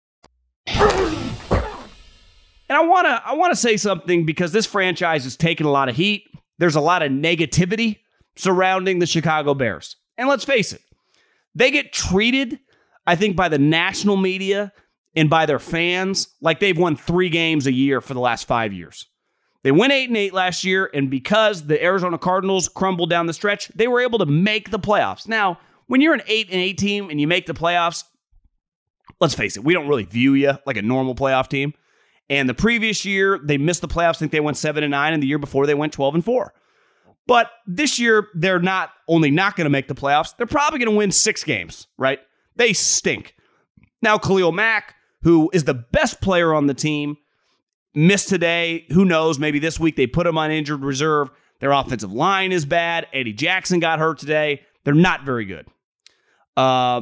And 0.67 0.78
I 2.78 2.86
want 2.86 3.08
to 3.08 3.22
I 3.26 3.34
want 3.34 3.52
to 3.52 3.56
say 3.56 3.78
something 3.78 4.26
because 4.26 4.52
this 4.52 4.65
franchise 4.65 5.26
is 5.26 5.38
taking 5.38 5.65
a 5.65 5.72
lot 5.72 5.88
of 5.89 5.95
heat. 5.95 6.26
There's 6.60 6.76
a 6.76 6.82
lot 6.82 7.02
of 7.02 7.12
negativity 7.12 8.00
surrounding 8.36 9.00
the 9.00 9.06
Chicago 9.06 9.54
Bears. 9.54 9.96
And 10.18 10.28
let's 10.28 10.46
face 10.46 10.74
it, 10.74 10.82
they 11.56 11.72
get 11.72 11.94
treated, 11.94 12.60
I 13.06 13.15
think, 13.15 13.36
by 13.36 13.50
the 13.50 13.58
national 13.58 14.18
media 14.18 14.72
and 15.15 15.30
by 15.30 15.46
their 15.46 15.60
fans 15.60 16.28
like 16.42 16.60
they've 16.60 16.78
won 16.78 16.96
three 16.96 17.30
games 17.30 17.68
a 17.68 17.74
year 17.74 18.02
for 18.02 18.13
the 18.13 18.20
last 18.20 18.46
five 18.46 18.74
years. 18.74 19.08
They 19.63 19.72
went 19.72 19.92
8 19.92 20.08
and 20.08 20.18
8 20.18 20.34
last 20.34 20.63
year, 20.63 20.89
and 20.94 21.10
because 21.10 21.68
the 21.68 21.84
Arizona 21.84 22.18
Cardinals 22.18 22.70
crumbled 22.70 23.10
down 23.10 23.26
the 23.26 23.34
stretch, 23.34 23.68
they 23.70 23.88
were 23.88 24.00
able 24.00 24.20
to 24.20 24.26
make 24.26 24.72
the 24.72 24.80
playoffs. 24.80 25.28
Now, 25.28 25.60
when 25.88 26.00
you're 26.00 26.13
an 26.13 26.22
8 26.28 26.48
and 26.48 26.62
8 26.62 26.78
team 26.78 27.10
and 27.10 27.20
you 27.20 27.28
make 27.28 27.46
the 27.46 27.54
playoffs, 27.54 28.06
let's 29.20 29.34
face 29.34 29.58
it, 29.58 29.63
we 29.63 29.74
don't 29.74 29.88
really 29.88 30.06
view 30.06 30.34
you 30.34 30.54
like 30.65 30.78
a 30.78 30.82
normal 30.82 31.13
playoff 31.13 31.50
team. 31.50 31.74
And 32.30 32.48
the 32.48 32.54
previous 32.54 33.04
year, 33.04 33.39
they 33.44 33.58
missed 33.58 33.82
the 33.82 33.88
playoffs. 33.88 34.15
I 34.15 34.20
think 34.20 34.32
they 34.32 34.39
went 34.39 34.56
seven 34.56 34.84
and 34.84 34.92
nine, 34.92 35.13
and 35.13 35.22
the 35.22 35.28
year 35.28 35.39
before 35.39 35.65
they 35.65 35.74
went 35.74 35.92
12 35.92 36.15
and 36.15 36.26
four. 36.26 36.54
But 37.30 37.52
this 37.68 38.00
year, 38.00 38.28
they're 38.34 38.58
not 38.58 38.89
only 39.08 39.30
not 39.30 39.56
going 39.56 39.65
to 39.65 39.70
make 39.70 39.88
the 39.88 39.94
playoffs, 39.94 40.36
they're 40.36 40.48
probably 40.48 40.80
going 40.80 40.89
to 40.89 40.98
win 40.98 41.12
six 41.12 41.44
games, 41.44 41.86
right? 41.96 42.18
They 42.56 42.74
stink. 42.74 43.36
Now, 44.02 44.18
Khalil 44.18 44.52
Mack, 44.52 44.96
who 45.22 45.52
is 45.54 45.65
the 45.65 45.76
best 45.76 46.22
player 46.22 46.56
on 46.56 46.65
the 46.65 46.74
team, 46.74 47.18
missed 47.94 48.30
today. 48.30 48.88
Who 48.94 49.06
knows? 49.06 49.38
Maybe 49.38 49.60
this 49.60 49.80
week 49.80 49.96
they 49.96 50.08
put 50.08 50.26
him 50.26 50.39
on 50.39 50.50
injured 50.50 50.84
reserve. 50.84 51.30
Their 51.60 51.72
offensive 51.72 52.12
line 52.12 52.52
is 52.52 52.65
bad. 52.65 53.06
Eddie 53.13 53.34
Jackson 53.34 53.80
got 53.80 54.00
hurt 54.00 54.18
today. 54.18 54.63
They're 54.84 54.96
not 54.96 55.24
very 55.24 55.46
good. 55.46 55.68
Uh, 56.58 57.02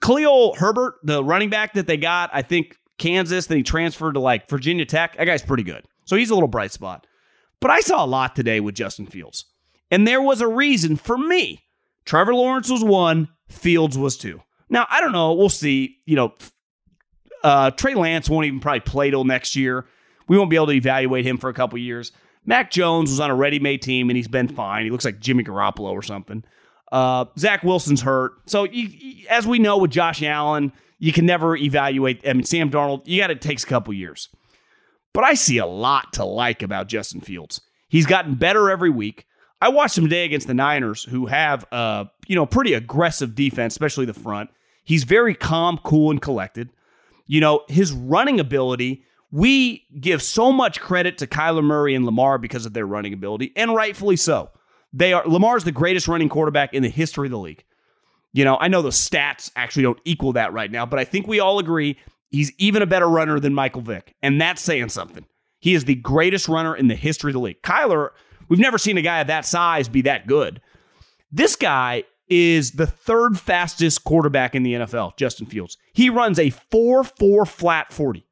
Khalil 0.00 0.54
Herbert, 0.54 1.00
the 1.02 1.24
running 1.24 1.50
back 1.50 1.72
that 1.74 1.88
they 1.88 1.96
got, 1.96 2.30
I 2.32 2.42
think 2.42 2.78
Kansas, 2.98 3.46
then 3.46 3.56
he 3.56 3.64
transferred 3.64 4.12
to 4.12 4.20
like 4.20 4.48
Virginia 4.48 4.84
Tech. 4.84 5.16
That 5.16 5.24
guy's 5.24 5.42
pretty 5.42 5.64
good. 5.64 5.84
So 6.04 6.14
he's 6.14 6.30
a 6.30 6.34
little 6.34 6.48
bright 6.48 6.70
spot. 6.70 7.08
But 7.58 7.72
I 7.72 7.80
saw 7.80 8.04
a 8.04 8.06
lot 8.06 8.36
today 8.36 8.60
with 8.60 8.76
Justin 8.76 9.06
Fields. 9.06 9.46
And 9.90 10.06
there 10.06 10.22
was 10.22 10.40
a 10.40 10.48
reason 10.48 10.96
for 10.96 11.16
me. 11.16 11.62
Trevor 12.04 12.34
Lawrence 12.34 12.70
was 12.70 12.84
one, 12.84 13.28
Fields 13.48 13.96
was 13.96 14.16
two. 14.16 14.42
Now, 14.68 14.86
I 14.90 15.00
don't 15.00 15.12
know. 15.12 15.34
We'll 15.34 15.48
see. 15.48 15.98
You 16.06 16.16
know, 16.16 16.34
uh, 17.42 17.70
Trey 17.70 17.94
Lance 17.94 18.28
won't 18.28 18.46
even 18.46 18.60
probably 18.60 18.80
play 18.80 19.10
till 19.10 19.24
next 19.24 19.54
year. 19.54 19.86
We 20.26 20.38
won't 20.38 20.50
be 20.50 20.56
able 20.56 20.68
to 20.68 20.72
evaluate 20.72 21.26
him 21.26 21.38
for 21.38 21.50
a 21.50 21.54
couple 21.54 21.78
years. 21.78 22.12
Mac 22.46 22.70
Jones 22.70 23.10
was 23.10 23.20
on 23.20 23.30
a 23.30 23.34
ready 23.34 23.58
made 23.58 23.82
team 23.82 24.10
and 24.10 24.16
he's 24.16 24.28
been 24.28 24.48
fine. 24.48 24.84
He 24.84 24.90
looks 24.90 25.04
like 25.04 25.20
Jimmy 25.20 25.44
Garoppolo 25.44 25.92
or 25.92 26.02
something. 26.02 26.44
Uh, 26.90 27.26
Zach 27.38 27.62
Wilson's 27.62 28.02
hurt. 28.02 28.32
So, 28.46 28.64
you, 28.64 29.26
as 29.28 29.46
we 29.46 29.58
know 29.58 29.78
with 29.78 29.90
Josh 29.90 30.22
Allen, 30.22 30.72
you 30.98 31.12
can 31.12 31.26
never 31.26 31.56
evaluate. 31.56 32.26
I 32.26 32.32
mean, 32.32 32.44
Sam 32.44 32.70
Darnold, 32.70 33.02
you 33.06 33.20
got 33.20 33.28
to 33.28 33.34
takes 33.34 33.64
a 33.64 33.66
couple 33.66 33.92
years. 33.94 34.28
But 35.12 35.24
I 35.24 35.34
see 35.34 35.58
a 35.58 35.66
lot 35.66 36.12
to 36.14 36.24
like 36.24 36.62
about 36.62 36.88
Justin 36.88 37.20
Fields. 37.20 37.60
He's 37.88 38.06
gotten 38.06 38.34
better 38.34 38.70
every 38.70 38.90
week. 38.90 39.26
I 39.60 39.68
watched 39.68 39.96
him 39.96 40.04
today 40.04 40.24
against 40.24 40.46
the 40.46 40.54
Niners, 40.54 41.04
who 41.04 41.26
have 41.26 41.64
a 41.72 42.10
you 42.26 42.36
know, 42.36 42.46
pretty 42.46 42.74
aggressive 42.74 43.34
defense, 43.34 43.74
especially 43.74 44.06
the 44.06 44.14
front. 44.14 44.50
He's 44.84 45.04
very 45.04 45.34
calm, 45.34 45.78
cool, 45.82 46.10
and 46.10 46.20
collected. 46.20 46.70
You 47.26 47.40
know, 47.40 47.64
his 47.68 47.92
running 47.92 48.38
ability, 48.38 49.04
we 49.30 49.86
give 49.98 50.22
so 50.22 50.52
much 50.52 50.80
credit 50.80 51.18
to 51.18 51.26
Kyler 51.26 51.64
Murray 51.64 51.94
and 51.94 52.04
Lamar 52.04 52.38
because 52.38 52.66
of 52.66 52.74
their 52.74 52.86
running 52.86 53.14
ability, 53.14 53.52
and 53.56 53.74
rightfully 53.74 54.16
so. 54.16 54.50
They 54.92 55.12
are 55.12 55.26
Lamar's 55.26 55.64
the 55.64 55.72
greatest 55.72 56.06
running 56.06 56.28
quarterback 56.28 56.72
in 56.74 56.82
the 56.82 56.88
history 56.88 57.26
of 57.26 57.32
the 57.32 57.38
league. 57.38 57.64
You 58.32 58.44
know, 58.44 58.56
I 58.60 58.68
know 58.68 58.82
the 58.82 58.90
stats 58.90 59.50
actually 59.56 59.84
don't 59.84 60.00
equal 60.04 60.32
that 60.34 60.52
right 60.52 60.70
now, 60.70 60.86
but 60.86 60.98
I 60.98 61.04
think 61.04 61.26
we 61.26 61.40
all 61.40 61.58
agree 61.58 61.96
he's 62.30 62.52
even 62.58 62.82
a 62.82 62.86
better 62.86 63.08
runner 63.08 63.40
than 63.40 63.54
Michael 63.54 63.80
Vick. 63.80 64.14
And 64.22 64.40
that's 64.40 64.60
saying 64.60 64.90
something. 64.90 65.24
He 65.60 65.74
is 65.74 65.84
the 65.84 65.94
greatest 65.94 66.48
runner 66.48 66.76
in 66.76 66.88
the 66.88 66.94
history 66.94 67.30
of 67.30 67.34
the 67.34 67.40
league. 67.40 67.62
Kyler, 67.62 68.10
we've 68.48 68.60
never 68.60 68.78
seen 68.78 68.98
a 68.98 69.02
guy 69.02 69.20
of 69.20 69.26
that 69.26 69.44
size 69.44 69.88
be 69.88 70.02
that 70.02 70.26
good. 70.26 70.60
This 71.30 71.56
guy 71.56 72.04
is 72.28 72.72
the 72.72 72.86
third 72.86 73.38
fastest 73.38 74.04
quarterback 74.04 74.54
in 74.54 74.62
the 74.62 74.74
NFL, 74.74 75.16
Justin 75.16 75.46
Fields. 75.46 75.76
He 75.92 76.10
runs 76.10 76.38
a 76.38 76.50
4 76.50 77.04
4 77.04 77.46
flat 77.46 77.92
40. 77.92 78.26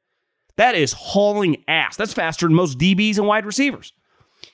That 0.57 0.75
is 0.75 0.92
hauling 0.92 1.64
ass. 1.66 1.96
That's 1.96 2.12
faster 2.12 2.46
than 2.46 2.55
most 2.55 2.79
DBs 2.79 3.18
and 3.18 3.27
wide 3.27 3.46
receivers. 3.46 3.92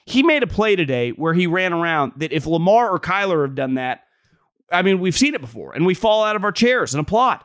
He 0.05 0.23
made 0.23 0.42
a 0.42 0.47
play 0.47 0.77
today 0.77 1.11
where 1.11 1.35
he 1.35 1.47
ran 1.47 1.73
around 1.73 2.12
that 2.16 2.33
if 2.33 2.47
Lamar 2.47 2.90
or 2.90 2.99
Kyler 2.99 3.42
have 3.42 3.55
done 3.55 3.75
that, 3.75 4.05
I 4.71 4.83
mean, 4.83 5.01
we've 5.01 5.16
seen 5.16 5.35
it 5.35 5.40
before 5.40 5.75
and 5.75 5.87
we 5.87 5.94
fall 5.94 6.25
out 6.25 6.37
of 6.37 6.44
our 6.44 6.53
chairs 6.53 6.94
and 6.94 7.01
applaud. 7.01 7.42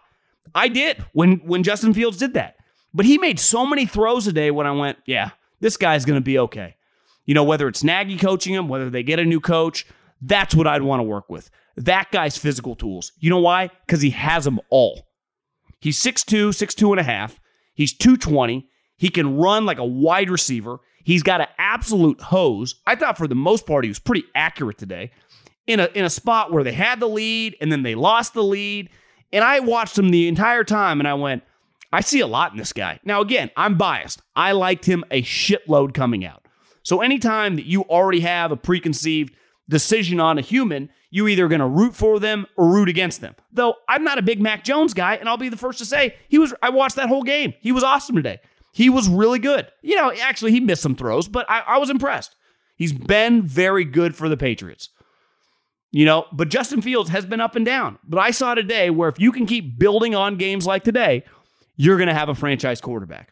I 0.53 0.67
did 0.67 1.03
when 1.13 1.37
when 1.37 1.63
Justin 1.63 1.93
Fields 1.93 2.17
did 2.17 2.33
that. 2.33 2.57
But 2.93 3.05
he 3.05 3.17
made 3.17 3.39
so 3.39 3.65
many 3.65 3.85
throws 3.85 4.25
today 4.25 4.51
when 4.51 4.67
I 4.67 4.71
went, 4.71 4.99
yeah, 5.05 5.31
this 5.61 5.77
guy's 5.77 6.05
going 6.05 6.19
to 6.19 6.23
be 6.23 6.37
okay. 6.37 6.75
You 7.25 7.33
know, 7.33 7.43
whether 7.43 7.67
it's 7.67 7.83
Nagy 7.83 8.17
coaching 8.17 8.53
him, 8.53 8.67
whether 8.67 8.89
they 8.89 9.03
get 9.03 9.19
a 9.19 9.25
new 9.25 9.39
coach, 9.39 9.85
that's 10.21 10.55
what 10.55 10.67
I'd 10.67 10.81
want 10.81 10.99
to 10.99 11.03
work 11.03 11.29
with. 11.29 11.49
That 11.75 12.11
guy's 12.11 12.37
physical 12.37 12.75
tools. 12.75 13.11
You 13.19 13.29
know 13.29 13.39
why? 13.39 13.69
Because 13.85 14.01
he 14.01 14.11
has 14.11 14.45
them 14.45 14.59
all. 14.69 15.07
He's 15.79 16.01
6'2, 16.01 16.49
6'2 16.49 16.91
and 16.91 16.99
a 16.99 17.03
half. 17.03 17.39
He's 17.73 17.93
220. 17.93 18.69
He 18.97 19.09
can 19.09 19.37
run 19.37 19.65
like 19.65 19.79
a 19.79 19.85
wide 19.85 20.29
receiver. 20.29 20.77
He's 21.03 21.23
got 21.23 21.41
an 21.41 21.47
absolute 21.57 22.21
hose. 22.21 22.75
I 22.85 22.95
thought 22.95 23.17
for 23.17 23.27
the 23.27 23.35
most 23.35 23.65
part 23.65 23.83
he 23.83 23.89
was 23.89 23.99
pretty 23.99 24.23
accurate 24.35 24.77
today. 24.77 25.11
In 25.65 25.79
a 25.79 25.85
in 25.93 26.03
a 26.03 26.09
spot 26.09 26.51
where 26.51 26.63
they 26.63 26.73
had 26.73 26.99
the 26.99 27.07
lead 27.07 27.55
and 27.61 27.71
then 27.71 27.83
they 27.83 27.95
lost 27.95 28.33
the 28.33 28.43
lead. 28.43 28.89
And 29.31 29.43
I 29.43 29.61
watched 29.61 29.97
him 29.97 30.09
the 30.09 30.27
entire 30.27 30.63
time 30.63 30.99
and 30.99 31.07
I 31.07 31.13
went, 31.15 31.43
I 31.91 32.01
see 32.01 32.19
a 32.19 32.27
lot 32.27 32.51
in 32.51 32.57
this 32.57 32.73
guy. 32.73 32.99
Now, 33.03 33.21
again, 33.21 33.49
I'm 33.55 33.77
biased. 33.77 34.21
I 34.35 34.51
liked 34.51 34.85
him 34.85 35.03
a 35.09 35.21
shitload 35.21 35.93
coming 35.93 36.25
out. 36.25 36.42
So 36.83 37.01
anytime 37.01 37.55
that 37.55 37.65
you 37.65 37.83
already 37.83 38.19
have 38.19 38.51
a 38.51 38.57
preconceived 38.57 39.33
decision 39.69 40.19
on 40.19 40.37
a 40.37 40.41
human, 40.41 40.89
you 41.09 41.27
either 41.27 41.47
going 41.47 41.61
to 41.61 41.67
root 41.67 41.95
for 41.95 42.19
them 42.19 42.45
or 42.57 42.67
root 42.67 42.89
against 42.89 43.21
them. 43.21 43.35
Though 43.51 43.75
I'm 43.87 44.03
not 44.03 44.17
a 44.17 44.21
big 44.23 44.41
Mac 44.41 44.63
Jones 44.63 44.93
guy, 44.93 45.15
and 45.15 45.29
I'll 45.29 45.37
be 45.37 45.49
the 45.49 45.57
first 45.57 45.79
to 45.79 45.85
say 45.85 46.15
he 46.27 46.37
was. 46.37 46.53
I 46.61 46.69
watched 46.69 46.97
that 46.97 47.07
whole 47.07 47.23
game. 47.23 47.53
He 47.61 47.71
was 47.71 47.83
awesome 47.83 48.15
today. 48.15 48.39
He 48.73 48.89
was 48.89 49.07
really 49.07 49.39
good. 49.39 49.67
You 49.81 49.95
know, 49.95 50.11
actually, 50.21 50.51
he 50.51 50.59
missed 50.59 50.81
some 50.81 50.95
throws, 50.95 51.27
but 51.27 51.49
I, 51.49 51.59
I 51.61 51.77
was 51.77 51.89
impressed. 51.89 52.35
He's 52.75 52.93
been 52.93 53.43
very 53.43 53.85
good 53.85 54.15
for 54.15 54.27
the 54.27 54.37
Patriots. 54.37 54.89
You 55.91 56.05
know, 56.05 56.25
but 56.33 56.49
Justin 56.49 56.81
Fields 56.81 57.11
has 57.11 57.25
been 57.25 57.39
up 57.39 57.55
and 57.55 57.63
down. 57.63 57.99
But 58.03 58.17
I 58.17 58.31
saw 58.31 58.55
today 58.55 58.89
where 58.89 59.09
if 59.09 59.19
you 59.19 59.31
can 59.31 59.45
keep 59.45 59.77
building 59.77 60.15
on 60.15 60.37
games 60.37 60.65
like 60.65 60.83
today, 60.83 61.23
you're 61.75 61.97
going 61.97 62.07
to 62.07 62.15
have 62.15 62.29
a 62.29 62.35
franchise 62.35 62.81
quarterback. 62.81 63.31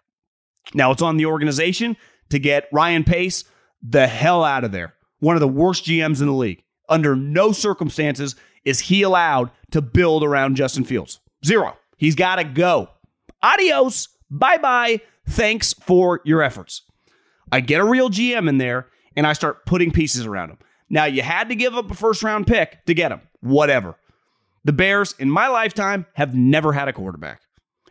Now 0.76 0.92
it's 0.92 1.02
on 1.02 1.18
the 1.18 1.26
organization 1.26 1.98
to 2.32 2.40
get 2.40 2.68
Ryan 2.72 3.04
Pace 3.04 3.44
the 3.82 4.08
hell 4.08 4.44
out 4.44 4.64
of 4.64 4.72
there. 4.72 4.94
One 5.20 5.36
of 5.36 5.40
the 5.40 5.48
worst 5.48 5.86
GMs 5.86 6.22
in 6.22 6.28
the 6.28 6.34
league. 6.34 6.64
Under 6.90 7.16
no 7.16 7.52
circumstances 7.52 8.36
is 8.66 8.80
he 8.82 9.02
allowed 9.02 9.52
to 9.72 9.82
build 9.82 10.24
around 10.24 10.56
Justin 10.56 10.84
Fields. 10.84 11.20
Zero. 11.46 11.78
He's 11.98 12.16
got 12.16 12.36
to 12.36 12.44
go. 12.44 12.90
Adios. 13.42 14.10
Bye 14.30 14.58
bye. 14.58 15.02
Thanks 15.28 15.74
for 15.74 16.22
your 16.26 16.42
efforts. 16.42 16.84
I 17.52 17.60
get 17.60 17.82
a 17.82 17.86
real 17.86 18.10
GM 18.10 18.50
in 18.50 18.58
there 18.58 18.88
and 19.16 19.28
I 19.28 19.34
start 19.34 19.66
putting 19.66 19.92
pieces 19.92 20.26
around 20.26 20.50
him. 20.50 20.58
Now, 20.90 21.06
you 21.06 21.22
had 21.22 21.50
to 21.50 21.56
give 21.56 21.76
up 21.76 21.90
a 21.90 21.96
first 21.96 22.24
round 22.24 22.48
pick 22.48 22.86
to 22.86 22.94
get 22.94 23.12
him. 23.12 23.22
Whatever. 23.40 23.96
The 24.64 24.74
Bears, 24.74 25.16
in 25.18 25.30
my 25.32 25.48
lifetime, 25.48 26.06
have 26.14 26.36
never 26.36 26.74
had 26.74 26.88
a 26.88 26.94
quarterback. 26.94 27.42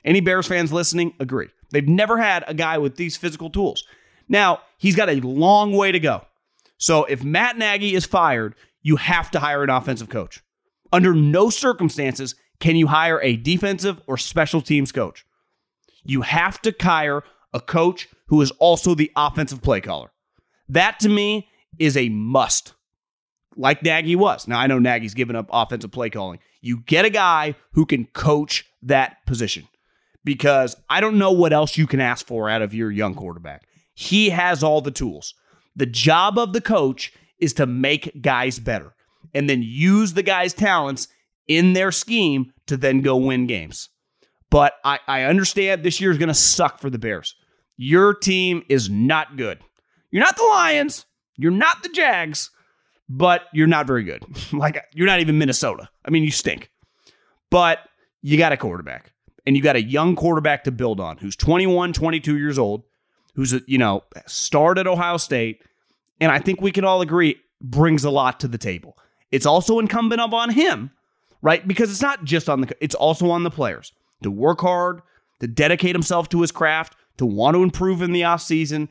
Any 0.04 0.20
Bears 0.20 0.46
fans 0.46 0.72
listening 0.72 1.14
agree. 1.18 1.48
They've 1.70 1.88
never 1.88 2.18
had 2.18 2.44
a 2.46 2.54
guy 2.54 2.78
with 2.78 2.96
these 2.96 3.16
physical 3.16 3.50
tools. 3.50 3.84
Now, 4.30 4.60
he's 4.78 4.96
got 4.96 5.10
a 5.10 5.20
long 5.20 5.72
way 5.72 5.92
to 5.92 6.00
go. 6.00 6.22
So 6.78 7.04
if 7.04 7.22
Matt 7.22 7.58
Nagy 7.58 7.94
is 7.94 8.06
fired, 8.06 8.54
you 8.80 8.96
have 8.96 9.30
to 9.32 9.40
hire 9.40 9.62
an 9.62 9.68
offensive 9.68 10.08
coach. 10.08 10.40
Under 10.92 11.12
no 11.12 11.50
circumstances 11.50 12.36
can 12.60 12.76
you 12.76 12.86
hire 12.86 13.20
a 13.20 13.36
defensive 13.36 14.00
or 14.06 14.16
special 14.16 14.62
teams 14.62 14.92
coach. 14.92 15.26
You 16.04 16.22
have 16.22 16.62
to 16.62 16.74
hire 16.80 17.22
a 17.52 17.60
coach 17.60 18.08
who 18.28 18.40
is 18.40 18.52
also 18.52 18.94
the 18.94 19.10
offensive 19.16 19.62
play 19.62 19.80
caller. 19.80 20.12
That 20.68 21.00
to 21.00 21.08
me 21.08 21.48
is 21.78 21.96
a 21.96 22.08
must, 22.08 22.74
like 23.56 23.82
Nagy 23.82 24.14
was. 24.14 24.46
Now, 24.46 24.60
I 24.60 24.68
know 24.68 24.78
Nagy's 24.78 25.14
given 25.14 25.34
up 25.34 25.48
offensive 25.52 25.90
play 25.90 26.08
calling. 26.08 26.38
You 26.60 26.78
get 26.86 27.04
a 27.04 27.10
guy 27.10 27.56
who 27.72 27.84
can 27.84 28.06
coach 28.06 28.64
that 28.82 29.26
position 29.26 29.66
because 30.24 30.76
I 30.88 31.00
don't 31.00 31.18
know 31.18 31.32
what 31.32 31.52
else 31.52 31.76
you 31.76 31.86
can 31.86 32.00
ask 32.00 32.26
for 32.26 32.48
out 32.48 32.62
of 32.62 32.74
your 32.74 32.90
young 32.90 33.14
quarterback. 33.14 33.64
He 34.00 34.30
has 34.30 34.62
all 34.62 34.80
the 34.80 34.90
tools. 34.90 35.34
The 35.76 35.84
job 35.84 36.38
of 36.38 36.54
the 36.54 36.62
coach 36.62 37.12
is 37.38 37.52
to 37.52 37.66
make 37.66 38.22
guys 38.22 38.58
better 38.58 38.94
and 39.34 39.48
then 39.48 39.60
use 39.62 40.14
the 40.14 40.22
guys' 40.22 40.54
talents 40.54 41.06
in 41.46 41.74
their 41.74 41.92
scheme 41.92 42.54
to 42.66 42.78
then 42.78 43.02
go 43.02 43.14
win 43.18 43.46
games. 43.46 43.90
But 44.48 44.72
I, 44.86 45.00
I 45.06 45.24
understand 45.24 45.84
this 45.84 46.00
year 46.00 46.10
is 46.10 46.16
going 46.16 46.28
to 46.28 46.34
suck 46.34 46.80
for 46.80 46.88
the 46.88 46.98
Bears. 46.98 47.36
Your 47.76 48.14
team 48.14 48.62
is 48.70 48.88
not 48.88 49.36
good. 49.36 49.58
You're 50.10 50.24
not 50.24 50.38
the 50.38 50.44
Lions. 50.44 51.04
You're 51.36 51.52
not 51.52 51.82
the 51.82 51.90
Jags, 51.90 52.50
but 53.06 53.48
you're 53.52 53.66
not 53.66 53.86
very 53.86 54.04
good. 54.04 54.24
like, 54.54 54.82
you're 54.94 55.06
not 55.06 55.20
even 55.20 55.36
Minnesota. 55.36 55.90
I 56.06 56.10
mean, 56.10 56.24
you 56.24 56.30
stink. 56.30 56.70
But 57.50 57.80
you 58.22 58.38
got 58.38 58.52
a 58.52 58.56
quarterback, 58.56 59.12
and 59.46 59.58
you 59.58 59.62
got 59.62 59.76
a 59.76 59.82
young 59.82 60.16
quarterback 60.16 60.64
to 60.64 60.72
build 60.72 61.00
on 61.00 61.18
who's 61.18 61.36
21, 61.36 61.92
22 61.92 62.38
years 62.38 62.58
old, 62.58 62.84
who's, 63.40 63.54
a, 63.54 63.62
you 63.66 63.78
know, 63.78 64.04
started 64.26 64.86
Ohio 64.86 65.16
State, 65.16 65.62
and 66.20 66.30
I 66.30 66.40
think 66.40 66.60
we 66.60 66.70
can 66.70 66.84
all 66.84 67.00
agree 67.00 67.36
brings 67.58 68.04
a 68.04 68.10
lot 68.10 68.38
to 68.40 68.48
the 68.48 68.58
table. 68.58 68.98
It's 69.32 69.46
also 69.46 69.78
incumbent 69.78 70.20
upon 70.20 70.50
him, 70.50 70.90
right? 71.40 71.66
Because 71.66 71.90
it's 71.90 72.02
not 72.02 72.22
just 72.22 72.50
on 72.50 72.60
the, 72.60 72.76
it's 72.82 72.94
also 72.94 73.30
on 73.30 73.42
the 73.42 73.50
players 73.50 73.94
to 74.22 74.30
work 74.30 74.60
hard, 74.60 75.00
to 75.40 75.46
dedicate 75.46 75.94
himself 75.94 76.28
to 76.28 76.42
his 76.42 76.52
craft, 76.52 76.96
to 77.16 77.24
want 77.24 77.54
to 77.54 77.62
improve 77.62 78.02
in 78.02 78.12
the 78.12 78.20
offseason. 78.20 78.88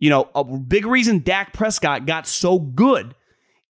You 0.00 0.10
know, 0.10 0.28
a 0.34 0.42
big 0.42 0.86
reason 0.86 1.20
Dak 1.20 1.52
Prescott 1.52 2.04
got 2.04 2.26
so 2.26 2.58
good 2.58 3.14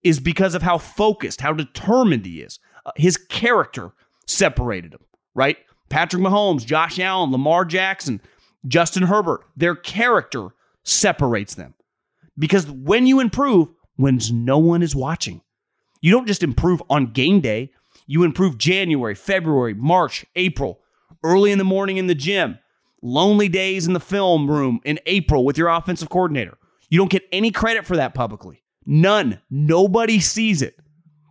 is 0.03 0.21
because 0.21 0.55
of 0.55 0.63
how 0.63 0.79
focused, 0.79 1.43
how 1.43 1.53
determined 1.53 2.25
he 2.25 2.41
is. 2.41 2.61
Uh, 2.87 2.93
his 2.97 3.19
character 3.19 3.93
separated 4.27 4.95
him, 4.95 5.05
right? 5.35 5.59
Patrick 5.91 6.23
Mahomes, 6.23 6.65
Josh 6.65 6.99
Allen, 6.99 7.31
Lamar 7.31 7.67
Jackson, 7.67 8.23
Justin 8.67 9.05
Herbert, 9.05 9.43
their 9.57 9.75
character 9.75 10.49
separates 10.83 11.55
them. 11.55 11.75
Because 12.39 12.71
when 12.71 13.07
you 13.07 13.21
improve, 13.21 13.69
when 13.97 14.21
no 14.33 14.59
one 14.59 14.83
is 14.83 14.97
watching, 14.97 15.43
you 16.01 16.11
don't 16.11 16.27
just 16.27 16.43
improve 16.43 16.83
on 16.91 17.13
game 17.13 17.41
day, 17.41 17.71
you 18.07 18.25
improve 18.25 18.59
January, 18.59 19.15
February, 19.15 19.75
March, 19.75 20.27
April, 20.37 20.81
early 21.23 21.53
in 21.53 21.59
the 21.59 21.65
morning 21.65 21.97
in 21.97 22.07
the 22.07 22.15
gym, 22.15 22.59
lonely 23.03 23.49
days 23.49 23.87
in 23.87 23.93
the 23.93 24.01
film 24.01 24.51
room 24.51 24.81
in 24.85 24.99
April 25.07 25.45
with 25.45 25.57
your 25.57 25.69
offensive 25.69 26.11
coordinator. 26.11 26.59
You 26.91 26.99
don't 26.99 27.11
get 27.11 27.29
any 27.33 27.51
credit 27.51 27.87
for 27.87 27.97
that 27.97 28.15
publicly. 28.15 28.63
None. 28.85 29.41
Nobody 29.49 30.21
sees 30.21 30.61
it. 30.61 30.79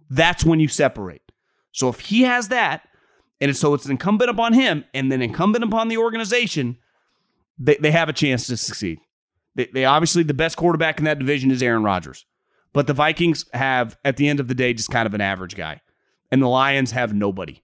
That's 0.09 0.43
when 0.43 0.59
you 0.59 0.67
separate. 0.67 1.21
So 1.71 1.89
if 1.89 1.99
he 1.99 2.21
has 2.21 2.47
that, 2.49 2.87
and 3.39 3.55
so 3.55 3.73
it's 3.73 3.85
incumbent 3.87 4.29
upon 4.29 4.53
him 4.53 4.85
and 4.93 5.11
then 5.11 5.21
incumbent 5.21 5.63
upon 5.63 5.87
the 5.87 5.97
organization, 5.97 6.77
they, 7.57 7.77
they 7.77 7.91
have 7.91 8.09
a 8.09 8.13
chance 8.13 8.47
to 8.47 8.57
succeed. 8.57 8.99
They, 9.55 9.69
they 9.73 9.85
obviously, 9.85 10.23
the 10.23 10.33
best 10.33 10.57
quarterback 10.57 10.99
in 10.99 11.05
that 11.05 11.19
division 11.19 11.51
is 11.51 11.61
Aaron 11.61 11.83
Rodgers. 11.83 12.25
But 12.73 12.87
the 12.87 12.93
Vikings 12.93 13.45
have, 13.53 13.97
at 14.03 14.17
the 14.17 14.27
end 14.27 14.39
of 14.39 14.47
the 14.47 14.55
day, 14.55 14.73
just 14.73 14.89
kind 14.89 15.05
of 15.05 15.13
an 15.13 15.21
average 15.21 15.55
guy. 15.55 15.81
And 16.31 16.41
the 16.41 16.47
Lions 16.47 16.91
have 16.91 17.13
nobody. 17.13 17.61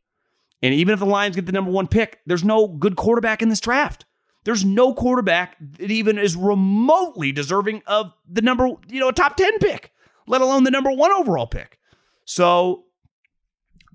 And 0.62 0.74
even 0.74 0.94
if 0.94 1.00
the 1.00 1.06
Lions 1.06 1.36
get 1.36 1.46
the 1.46 1.52
number 1.52 1.72
one 1.72 1.88
pick, 1.88 2.20
there's 2.26 2.44
no 2.44 2.68
good 2.68 2.96
quarterback 2.96 3.42
in 3.42 3.50
this 3.50 3.60
draft. 3.60 4.06
There's 4.44 4.64
no 4.64 4.94
quarterback 4.94 5.58
that 5.60 5.92
even 5.92 6.18
is 6.18 6.36
remotely 6.36 7.32
deserving 7.32 7.82
of 7.88 8.14
the 8.30 8.42
number, 8.42 8.68
you 8.88 9.00
know, 9.00 9.10
a 9.10 9.14
top 9.14 9.36
10 9.36 9.60
pick, 9.60 9.92
let 10.28 10.42
alone 10.42 10.64
the 10.64 10.72
number 10.72 10.92
one 10.92 11.12
overall 11.12 11.48
pick. 11.48 11.80
So 12.26 12.86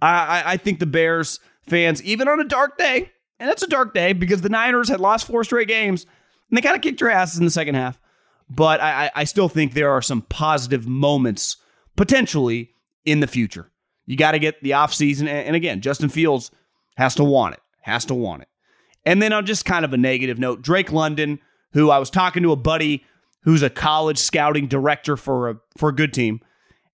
I, 0.02 0.42
I 0.44 0.56
think 0.56 0.80
the 0.80 0.86
Bears 0.86 1.40
fans, 1.68 2.02
even 2.02 2.28
on 2.28 2.40
a 2.40 2.44
dark 2.44 2.76
day, 2.76 3.12
and 3.38 3.50
it's 3.50 3.62
a 3.62 3.66
dark 3.68 3.94
day 3.94 4.12
because 4.12 4.42
the 4.42 4.48
Niners 4.48 4.88
had 4.88 5.00
lost 5.00 5.26
four 5.26 5.44
straight 5.44 5.68
games 5.68 6.06
and 6.48 6.56
they 6.56 6.62
kind 6.62 6.76
of 6.76 6.82
kicked 6.82 7.00
your 7.00 7.10
asses 7.10 7.38
in 7.38 7.44
the 7.44 7.50
second 7.50 7.74
half. 7.74 8.00
But 8.48 8.80
I, 8.80 9.10
I 9.14 9.24
still 9.24 9.48
think 9.48 9.72
there 9.72 9.90
are 9.90 10.02
some 10.02 10.22
positive 10.22 10.86
moments 10.86 11.56
potentially 11.96 12.70
in 13.04 13.20
the 13.20 13.26
future. 13.26 13.70
You 14.06 14.16
got 14.16 14.32
to 14.32 14.38
get 14.38 14.62
the 14.62 14.72
offseason. 14.72 15.26
And 15.28 15.56
again, 15.56 15.80
Justin 15.80 16.10
Fields 16.10 16.50
has 16.96 17.14
to 17.16 17.24
want 17.24 17.54
it, 17.54 17.60
has 17.80 18.04
to 18.06 18.14
want 18.14 18.42
it. 18.42 18.48
And 19.06 19.20
then 19.20 19.32
on 19.32 19.46
just 19.46 19.64
kind 19.64 19.84
of 19.84 19.92
a 19.92 19.96
negative 19.96 20.38
note, 20.38 20.62
Drake 20.62 20.92
London, 20.92 21.38
who 21.72 21.90
I 21.90 21.98
was 21.98 22.10
talking 22.10 22.42
to 22.42 22.52
a 22.52 22.56
buddy 22.56 23.04
who's 23.42 23.62
a 23.62 23.70
college 23.70 24.18
scouting 24.18 24.66
director 24.66 25.16
for 25.16 25.50
a 25.50 25.56
for 25.76 25.90
a 25.90 25.94
good 25.94 26.12
team. 26.12 26.40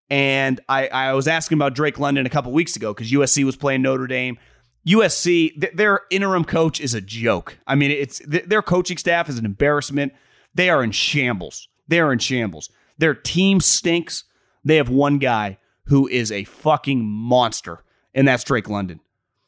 And 0.08 0.60
I, 0.68 0.88
I 0.88 1.12
was 1.12 1.28
asking 1.28 1.58
about 1.58 1.74
Drake 1.74 1.98
London 1.98 2.26
a 2.26 2.30
couple 2.30 2.50
weeks 2.52 2.74
ago 2.74 2.92
because 2.92 3.12
USC 3.12 3.44
was 3.44 3.56
playing 3.56 3.82
Notre 3.82 4.08
Dame. 4.08 4.38
USC, 4.86 5.60
th- 5.60 5.74
their 5.74 6.00
interim 6.10 6.44
coach 6.44 6.80
is 6.80 6.94
a 6.94 7.00
joke. 7.00 7.58
I 7.66 7.74
mean, 7.74 7.90
it's 7.90 8.18
th- 8.18 8.46
their 8.46 8.62
coaching 8.62 8.96
staff 8.96 9.28
is 9.28 9.38
an 9.38 9.44
embarrassment. 9.44 10.12
They 10.54 10.70
are 10.70 10.82
in 10.82 10.90
shambles. 10.90 11.68
They 11.88 12.00
are 12.00 12.12
in 12.12 12.18
shambles. 12.18 12.70
Their 12.98 13.14
team 13.14 13.60
stinks. 13.60 14.24
They 14.64 14.76
have 14.76 14.88
one 14.88 15.18
guy 15.18 15.58
who 15.84 16.06
is 16.08 16.30
a 16.30 16.44
fucking 16.44 17.04
monster, 17.04 17.82
and 18.14 18.26
that's 18.26 18.44
Drake 18.44 18.68
London. 18.68 19.00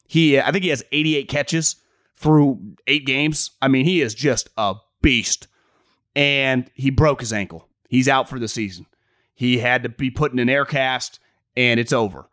He, 0.07 0.39
I 0.39 0.51
think 0.51 0.63
he 0.63 0.69
has 0.69 0.83
88 0.91 1.27
catches 1.27 1.77
through 2.17 2.75
eight 2.87 3.05
games. 3.05 3.51
I 3.61 3.67
mean, 3.67 3.85
he 3.85 4.01
is 4.01 4.13
just 4.13 4.49
a 4.57 4.75
beast. 5.01 5.47
And 6.15 6.69
he 6.75 6.89
broke 6.89 7.21
his 7.21 7.33
ankle. 7.33 7.67
He's 7.89 8.07
out 8.07 8.29
for 8.29 8.39
the 8.39 8.47
season. 8.47 8.85
He 9.33 9.59
had 9.59 9.83
to 9.83 9.89
be 9.89 10.11
put 10.11 10.31
in 10.31 10.39
an 10.39 10.49
air 10.49 10.65
cast, 10.65 11.19
and 11.55 11.79
it's 11.79 11.93
over. 11.93 12.29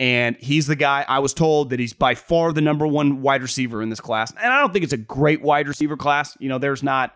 And 0.00 0.36
he's 0.40 0.66
the 0.66 0.76
guy 0.76 1.04
I 1.06 1.20
was 1.20 1.32
told 1.32 1.70
that 1.70 1.78
he's 1.78 1.92
by 1.92 2.16
far 2.16 2.52
the 2.52 2.62
number 2.62 2.86
one 2.86 3.22
wide 3.22 3.42
receiver 3.42 3.82
in 3.82 3.90
this 3.90 4.00
class. 4.00 4.32
And 4.32 4.52
I 4.52 4.58
don't 4.58 4.72
think 4.72 4.82
it's 4.82 4.92
a 4.92 4.98
great 4.98 5.42
wide 5.42 5.68
receiver 5.68 5.96
class. 5.96 6.36
You 6.40 6.48
know, 6.48 6.58
there's 6.58 6.82
not, 6.82 7.14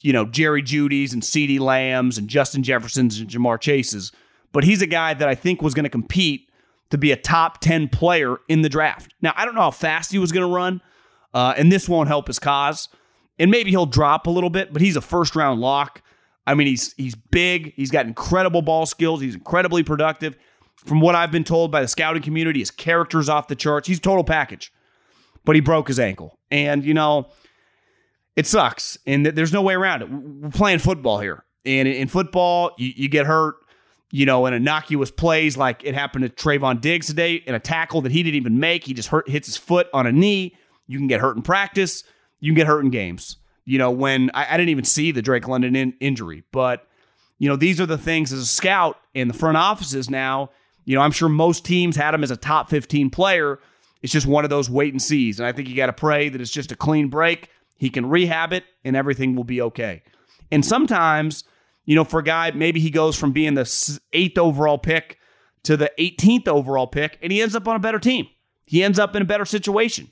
you 0.00 0.12
know, 0.12 0.24
Jerry 0.24 0.62
Jeudy's 0.62 1.12
and 1.12 1.22
CeeDee 1.22 1.60
Lambs 1.60 2.16
and 2.16 2.28
Justin 2.28 2.62
Jefferson's 2.62 3.20
and 3.20 3.28
Ja'Marr 3.28 3.60
Chase's 3.60 4.12
but 4.52 4.64
he's 4.64 4.82
a 4.82 4.86
guy 4.86 5.14
that 5.14 5.28
I 5.28 5.34
think 5.34 5.62
was 5.62 5.74
going 5.74 5.84
to 5.84 5.90
compete 5.90 6.48
to 6.90 6.98
be 6.98 7.12
a 7.12 7.16
top 7.16 7.60
10 7.60 7.88
player 7.88 8.36
in 8.48 8.62
the 8.62 8.68
draft. 8.68 9.14
Now, 9.22 9.32
I 9.36 9.44
don't 9.44 9.54
know 9.54 9.60
how 9.60 9.70
fast 9.70 10.10
he 10.12 10.18
was 10.18 10.32
going 10.32 10.46
to 10.46 10.52
run, 10.52 10.80
uh, 11.32 11.54
and 11.56 11.70
this 11.70 11.88
won't 11.88 12.08
help 12.08 12.26
his 12.26 12.38
cause. 12.38 12.88
And 13.38 13.50
maybe 13.50 13.70
he'll 13.70 13.86
drop 13.86 14.26
a 14.26 14.30
little 14.30 14.50
bit, 14.50 14.72
but 14.72 14.82
he's 14.82 14.96
a 14.96 15.00
first 15.00 15.36
round 15.36 15.60
lock. 15.60 16.02
I 16.46 16.54
mean, 16.54 16.66
he's 16.66 16.92
he's 16.94 17.14
big. 17.14 17.72
He's 17.74 17.90
got 17.90 18.06
incredible 18.06 18.60
ball 18.60 18.86
skills. 18.86 19.20
He's 19.20 19.34
incredibly 19.34 19.82
productive. 19.82 20.36
From 20.84 21.00
what 21.00 21.14
I've 21.14 21.30
been 21.30 21.44
told 21.44 21.70
by 21.70 21.82
the 21.82 21.88
scouting 21.88 22.22
community, 22.22 22.60
his 22.60 22.70
character's 22.70 23.28
off 23.28 23.48
the 23.48 23.56
charts. 23.56 23.86
He's 23.86 24.00
total 24.00 24.24
package. 24.24 24.72
But 25.44 25.54
he 25.54 25.60
broke 25.60 25.88
his 25.88 25.98
ankle. 25.98 26.38
And, 26.50 26.84
you 26.84 26.94
know, 26.94 27.28
it 28.36 28.46
sucks. 28.46 28.98
And 29.06 29.26
there's 29.26 29.52
no 29.52 29.62
way 29.62 29.74
around 29.74 30.02
it. 30.02 30.10
We're 30.10 30.50
playing 30.50 30.78
football 30.78 31.20
here. 31.20 31.44
And 31.66 31.86
in 31.86 32.08
football, 32.08 32.72
you, 32.78 32.92
you 32.96 33.08
get 33.08 33.26
hurt 33.26 33.56
you 34.12 34.26
know, 34.26 34.46
in 34.46 34.54
innocuous 34.54 35.10
plays 35.10 35.56
like 35.56 35.84
it 35.84 35.94
happened 35.94 36.24
to 36.24 36.28
Trevon 36.30 36.80
Diggs 36.80 37.06
today 37.06 37.34
in 37.34 37.54
a 37.54 37.60
tackle 37.60 38.00
that 38.02 38.12
he 38.12 38.22
didn't 38.22 38.36
even 38.36 38.58
make. 38.58 38.84
He 38.84 38.94
just 38.94 39.08
hurt, 39.08 39.28
hits 39.28 39.46
his 39.46 39.56
foot 39.56 39.88
on 39.92 40.06
a 40.06 40.12
knee. 40.12 40.56
You 40.86 40.98
can 40.98 41.06
get 41.06 41.20
hurt 41.20 41.36
in 41.36 41.42
practice. 41.42 42.02
You 42.40 42.50
can 42.50 42.56
get 42.56 42.66
hurt 42.66 42.84
in 42.84 42.90
games. 42.90 43.36
You 43.64 43.78
know, 43.78 43.90
when 43.90 44.30
I, 44.34 44.54
I 44.54 44.56
didn't 44.56 44.70
even 44.70 44.84
see 44.84 45.12
the 45.12 45.22
Drake 45.22 45.46
London 45.46 45.76
in, 45.76 45.94
injury, 46.00 46.42
but 46.50 46.86
you 47.38 47.48
know, 47.48 47.56
these 47.56 47.80
are 47.80 47.86
the 47.86 47.96
things 47.96 48.32
as 48.32 48.40
a 48.40 48.46
scout 48.46 48.98
in 49.14 49.28
the 49.28 49.34
front 49.34 49.56
offices 49.56 50.10
now. 50.10 50.50
You 50.90 50.96
know, 50.96 51.02
I'm 51.02 51.12
sure 51.12 51.28
most 51.28 51.64
teams 51.64 51.96
had 51.96 52.14
him 52.14 52.24
as 52.24 52.30
a 52.30 52.36
top 52.36 52.68
15 52.68 53.10
player. 53.10 53.60
It's 54.02 54.12
just 54.12 54.26
one 54.26 54.44
of 54.44 54.50
those 54.50 54.68
wait 54.68 54.92
and 54.92 55.00
sees. 55.00 55.38
And 55.38 55.46
I 55.46 55.52
think 55.52 55.68
you 55.68 55.76
got 55.76 55.86
to 55.86 55.92
pray 55.92 56.28
that 56.28 56.40
it's 56.40 56.50
just 56.50 56.72
a 56.72 56.76
clean 56.76 57.08
break. 57.08 57.48
He 57.76 57.90
can 57.90 58.06
rehab 58.06 58.52
it 58.52 58.64
and 58.84 58.96
everything 58.96 59.36
will 59.36 59.44
be 59.44 59.62
okay. 59.62 60.02
And 60.50 60.64
sometimes 60.64 61.44
you 61.90 61.96
know, 61.96 62.04
for 62.04 62.20
a 62.20 62.22
guy, 62.22 62.52
maybe 62.52 62.78
he 62.78 62.90
goes 62.90 63.16
from 63.16 63.32
being 63.32 63.54
the 63.54 64.00
eighth 64.12 64.38
overall 64.38 64.78
pick 64.78 65.18
to 65.64 65.76
the 65.76 65.90
18th 65.98 66.46
overall 66.46 66.86
pick, 66.86 67.18
and 67.20 67.32
he 67.32 67.42
ends 67.42 67.56
up 67.56 67.66
on 67.66 67.74
a 67.74 67.80
better 67.80 67.98
team. 67.98 68.28
He 68.66 68.84
ends 68.84 68.98
up 68.98 69.16
in 69.16 69.22
a 69.22 69.24
better 69.24 69.44
situation. 69.44 70.08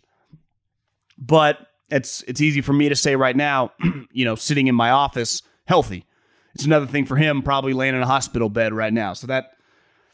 But 1.17 1.59
it's 1.89 2.23
it's 2.23 2.41
easy 2.41 2.61
for 2.63 2.73
me 2.73 2.89
to 2.89 2.97
say 2.97 3.15
right 3.15 3.37
now, 3.37 3.73
you 4.13 4.25
know, 4.25 4.35
sitting 4.35 4.67
in 4.67 4.75
my 4.75 4.91
office, 4.91 5.43
healthy. 5.67 6.05
It's 6.55 6.65
another 6.65 6.87
thing 6.87 7.07
for 7.07 7.15
him, 7.15 7.43
probably 7.43 7.73
laying 7.73 7.95
in 7.95 8.03
a 8.03 8.07
hospital 8.07 8.49
bed 8.49 8.73
right 8.73 8.93
now. 8.93 9.13
So 9.13 9.29
that 9.29 9.53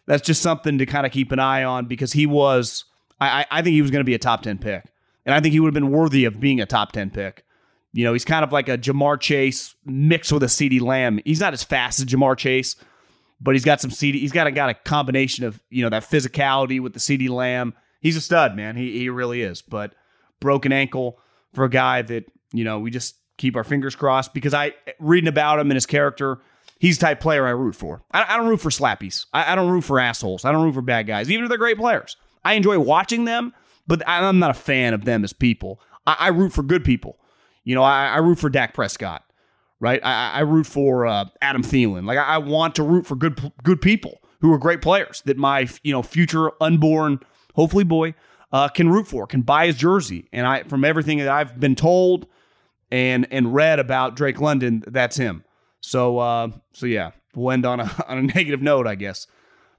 that's 0.06 0.22
just 0.22 0.42
something 0.42 0.78
to 0.78 0.86
kind 0.86 1.06
of 1.06 1.12
keep 1.12 1.32
an 1.32 1.38
eye 1.38 1.64
on 1.64 1.86
because 1.86 2.12
he 2.12 2.26
was, 2.26 2.84
I, 3.20 3.46
I 3.50 3.62
think 3.62 3.74
he 3.74 3.82
was 3.82 3.90
going 3.90 4.00
to 4.00 4.04
be 4.04 4.14
a 4.14 4.18
top 4.18 4.42
10 4.42 4.58
pick. 4.58 4.84
And 5.24 5.34
I 5.34 5.40
think 5.40 5.52
he 5.52 5.60
would 5.60 5.68
have 5.68 5.74
been 5.74 5.90
worthy 5.90 6.24
of 6.24 6.40
being 6.40 6.60
a 6.60 6.66
top 6.66 6.92
10 6.92 7.10
pick. 7.10 7.44
You 7.92 8.04
know, 8.04 8.12
he's 8.12 8.24
kind 8.24 8.44
of 8.44 8.52
like 8.52 8.68
a 8.68 8.76
Ja'Marr 8.76 9.20
Chase 9.20 9.74
mixed 9.86 10.32
with 10.32 10.42
a 10.42 10.46
CeeDee 10.46 10.80
Lamb. 10.80 11.20
He's 11.24 11.40
not 11.40 11.52
as 11.52 11.62
fast 11.62 12.00
as 12.00 12.06
Ja'Marr 12.06 12.36
Chase, 12.36 12.76
but 13.40 13.54
he's 13.54 13.64
got 13.64 13.80
some 13.80 13.90
CeeDee. 13.90 14.20
He's 14.20 14.32
got 14.32 14.46
a, 14.46 14.50
got 14.50 14.68
a 14.68 14.74
combination 14.74 15.44
of, 15.44 15.62
you 15.70 15.82
know, 15.82 15.90
that 15.90 16.02
physicality 16.02 16.80
with 16.80 16.92
the 16.92 16.98
CeeDee 16.98 17.30
Lamb. 17.30 17.72
He's 18.00 18.16
a 18.16 18.20
stud, 18.20 18.56
man. 18.56 18.76
He, 18.76 18.98
he 18.98 19.08
really 19.08 19.42
is. 19.42 19.62
But 19.62 19.94
broken 20.40 20.72
ankle 20.72 21.18
for 21.54 21.64
a 21.64 21.70
guy 21.70 22.02
that, 22.02 22.24
you 22.52 22.64
know, 22.64 22.80
we 22.80 22.90
just 22.90 23.16
keep 23.36 23.56
our 23.56 23.64
fingers 23.64 23.94
crossed 23.94 24.34
because 24.34 24.54
I, 24.54 24.74
reading 24.98 25.28
about 25.28 25.60
him 25.60 25.70
and 25.70 25.76
his 25.76 25.86
character, 25.86 26.40
he's 26.78 26.98
the 26.98 27.06
type 27.06 27.20
player 27.20 27.46
I 27.46 27.50
root 27.50 27.74
for. 27.74 28.02
I, 28.12 28.34
I 28.34 28.36
don't 28.36 28.48
root 28.48 28.60
for 28.60 28.70
slappies. 28.70 29.26
I, 29.32 29.52
I 29.52 29.54
don't 29.54 29.70
root 29.70 29.82
for 29.82 29.98
assholes. 29.98 30.44
I 30.44 30.52
don't 30.52 30.64
root 30.64 30.74
for 30.74 30.82
bad 30.82 31.06
guys, 31.06 31.30
even 31.30 31.44
if 31.44 31.48
they're 31.48 31.58
great 31.58 31.78
players. 31.78 32.16
I 32.44 32.54
enjoy 32.54 32.78
watching 32.78 33.24
them, 33.24 33.54
but 33.86 34.02
I'm 34.06 34.38
not 34.38 34.50
a 34.50 34.54
fan 34.54 34.94
of 34.94 35.04
them 35.04 35.24
as 35.24 35.32
people. 35.32 35.80
I, 36.06 36.16
I 36.18 36.28
root 36.28 36.52
for 36.52 36.62
good 36.62 36.84
people. 36.84 37.18
You 37.64 37.74
know, 37.74 37.82
I, 37.82 38.08
I 38.08 38.16
root 38.18 38.38
for 38.38 38.50
Dak 38.50 38.74
Prescott, 38.74 39.24
right? 39.80 40.00
I, 40.04 40.32
I 40.32 40.40
root 40.40 40.66
for 40.66 41.06
uh, 41.06 41.26
Adam 41.40 41.62
Thielen. 41.62 42.04
Like 42.04 42.18
I, 42.18 42.34
I 42.34 42.38
want 42.38 42.74
to 42.76 42.82
root 42.82 43.06
for 43.06 43.16
good 43.16 43.52
good 43.62 43.80
people 43.80 44.20
who 44.40 44.52
are 44.52 44.58
great 44.58 44.82
players 44.82 45.22
that 45.24 45.38
my 45.38 45.66
you 45.82 45.92
know 45.92 46.02
future 46.02 46.52
unborn, 46.60 47.20
hopefully 47.54 47.84
boy, 47.84 48.14
uh, 48.52 48.68
can 48.68 48.90
root 48.90 49.06
for, 49.06 49.26
can 49.26 49.40
buy 49.40 49.66
his 49.66 49.76
jersey. 49.76 50.28
And 50.32 50.46
I, 50.46 50.62
from 50.64 50.84
everything 50.84 51.18
that 51.18 51.28
I've 51.28 51.58
been 51.58 51.74
told 51.74 52.26
and 52.90 53.26
and 53.30 53.54
read 53.54 53.78
about 53.78 54.16
Drake 54.16 54.40
London, 54.40 54.84
that's 54.86 55.16
him. 55.16 55.43
So 55.84 56.18
uh, 56.18 56.48
so 56.72 56.86
yeah, 56.86 57.10
we'll 57.34 57.52
end 57.52 57.66
on 57.66 57.80
a 57.80 58.04
on 58.08 58.18
a 58.18 58.22
negative 58.22 58.62
note, 58.62 58.86
I 58.86 58.94
guess. 58.94 59.26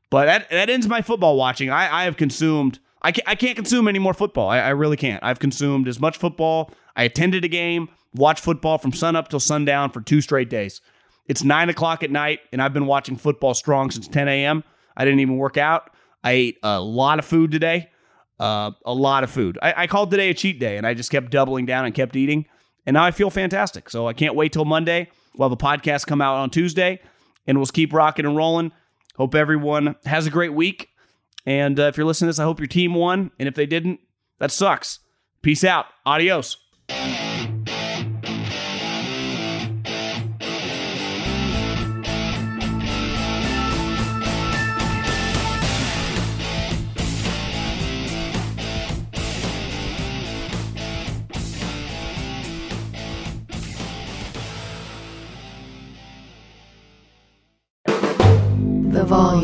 But 0.10 0.26
that 0.26 0.50
that 0.50 0.70
ends 0.70 0.88
my 0.88 1.02
football 1.02 1.36
watching. 1.36 1.70
I, 1.70 2.02
I 2.02 2.04
have 2.04 2.18
consumed. 2.18 2.80
I 3.02 3.12
can't, 3.12 3.28
I 3.28 3.36
can't 3.36 3.56
consume 3.56 3.88
any 3.88 4.00
more 4.00 4.14
football. 4.14 4.50
I, 4.50 4.60
I 4.60 4.70
really 4.70 4.98
can't. 4.98 5.24
I've 5.24 5.40
consumed 5.40 5.88
as 5.88 6.00
much 6.00 6.18
football 6.18 6.72
I 6.96 7.04
attended 7.04 7.44
a 7.44 7.48
game, 7.48 7.90
watched 8.14 8.44
football 8.44 8.78
from 8.78 8.94
sun 8.94 9.16
up 9.16 9.28
till 9.28 9.40
sundown 9.40 9.92
for 9.92 10.02
two 10.02 10.22
straight 10.22 10.50
days. 10.50 10.82
It's 11.28 11.44
nine 11.44 11.70
o'clock 11.70 12.04
at 12.04 12.12
night, 12.12 12.40
and 12.52 12.62
I've 12.62 12.74
been 12.74 12.86
watching 12.86 13.16
football 13.18 13.54
strong 13.54 13.92
since 13.92 14.08
10 14.08 14.28
a.m. 14.28 14.64
I 14.96 15.06
didn't 15.06 15.20
even 15.20 15.38
work 15.38 15.58
out. 15.58 15.90
I 16.24 16.32
ate 16.32 16.58
a 16.64 16.80
lot 16.80 17.20
of 17.20 17.26
food 17.26 17.52
today, 17.52 17.90
uh, 18.40 18.72
a 18.86 18.94
lot 18.94 19.24
of 19.24 19.32
food. 19.32 19.58
I, 19.62 19.74
I 19.84 19.88
called 19.88 20.12
today 20.12 20.30
a 20.30 20.34
cheat 20.34 20.60
day, 20.60 20.78
and 20.78 20.88
I 20.88 20.94
just 20.94 21.12
kept 21.12 21.32
doubling 21.32 21.66
down 21.66 21.86
and 21.86 21.94
kept 21.94 22.16
eating. 22.16 22.46
And 22.86 22.94
now 22.94 23.04
I 23.04 23.12
feel 23.12 23.30
fantastic. 23.30 23.90
So 23.90 24.08
I 24.08 24.14
can't 24.14 24.36
wait 24.36 24.54
till 24.54 24.66
Monday. 24.66 25.10
We'll 25.38 25.50
have 25.50 25.54
a 25.54 25.62
podcast 25.62 26.08
come 26.08 26.22
out 26.22 26.36
on 26.36 26.50
Tuesday, 26.50 27.02
and 27.48 27.58
we'll 27.58 27.68
keep 27.68 27.94
rocking 27.94 28.26
and 28.26 28.36
rolling. 28.36 28.72
Hope 29.16 29.36
everyone 29.36 29.96
has 30.06 30.28
a 30.28 30.30
great 30.30 30.54
week. 30.54 30.90
And 31.46 31.80
uh, 31.80 31.84
if 31.84 31.98
you're 31.98 32.06
listening 32.06 32.28
to 32.28 32.30
this, 32.30 32.40
I 32.40 32.44
hope 32.44 32.60
your 32.60 32.68
team 32.68 32.94
won. 32.94 33.32
And 33.40 33.48
if 33.48 33.56
they 33.56 33.66
didn't, 33.66 34.00
that 34.40 34.52
sucks 34.52 35.00
Peace 35.46 35.64
out. 35.64 35.86
Adios. 36.08 36.58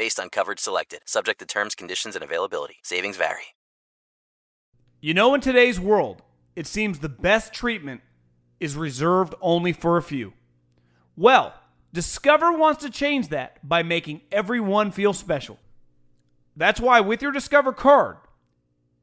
Based 0.00 0.18
on 0.18 0.30
coverage 0.30 0.60
selected, 0.60 1.00
subject 1.04 1.40
to 1.40 1.44
terms, 1.44 1.74
conditions, 1.74 2.14
and 2.14 2.24
availability. 2.24 2.76
Savings 2.82 3.18
vary. 3.18 3.54
You 5.02 5.12
know, 5.12 5.34
in 5.34 5.42
today's 5.42 5.78
world, 5.78 6.22
it 6.56 6.66
seems 6.66 7.00
the 7.00 7.10
best 7.10 7.52
treatment 7.52 8.00
is 8.60 8.76
reserved 8.76 9.34
only 9.42 9.74
for 9.74 9.98
a 9.98 10.02
few. 10.02 10.32
Well, 11.18 11.52
Discover 11.92 12.52
wants 12.52 12.82
to 12.82 12.88
change 12.88 13.28
that 13.28 13.68
by 13.68 13.82
making 13.82 14.22
everyone 14.32 14.90
feel 14.90 15.12
special. 15.12 15.58
That's 16.56 16.80
why, 16.80 17.00
with 17.00 17.20
your 17.20 17.32
Discover 17.32 17.74
card, 17.74 18.16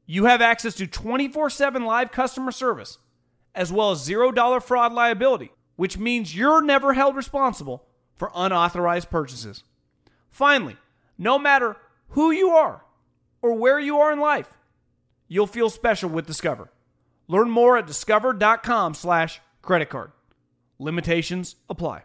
you 0.04 0.24
have 0.24 0.42
access 0.42 0.74
to 0.74 0.88
24 0.88 1.48
7 1.48 1.84
live 1.84 2.10
customer 2.10 2.50
service, 2.50 2.98
as 3.54 3.72
well 3.72 3.92
as 3.92 4.04
$0 4.08 4.60
fraud 4.64 4.92
liability, 4.92 5.52
which 5.76 5.96
means 5.96 6.34
you're 6.34 6.60
never 6.60 6.94
held 6.94 7.14
responsible 7.14 7.86
for 8.16 8.32
unauthorized 8.34 9.10
purchases. 9.10 9.62
Finally, 10.28 10.76
no 11.18 11.38
matter 11.38 11.76
who 12.10 12.30
you 12.30 12.50
are 12.50 12.84
or 13.42 13.54
where 13.54 13.78
you 13.78 13.98
are 13.98 14.12
in 14.12 14.20
life, 14.20 14.50
you'll 15.26 15.46
feel 15.46 15.68
special 15.68 16.08
with 16.08 16.26
Discover. 16.26 16.70
Learn 17.26 17.50
more 17.50 17.76
at 17.76 17.86
discover.com 17.86 18.94
slash 18.94 19.40
credit 19.60 19.90
card. 19.90 20.12
Limitations 20.78 21.56
apply. 21.68 22.04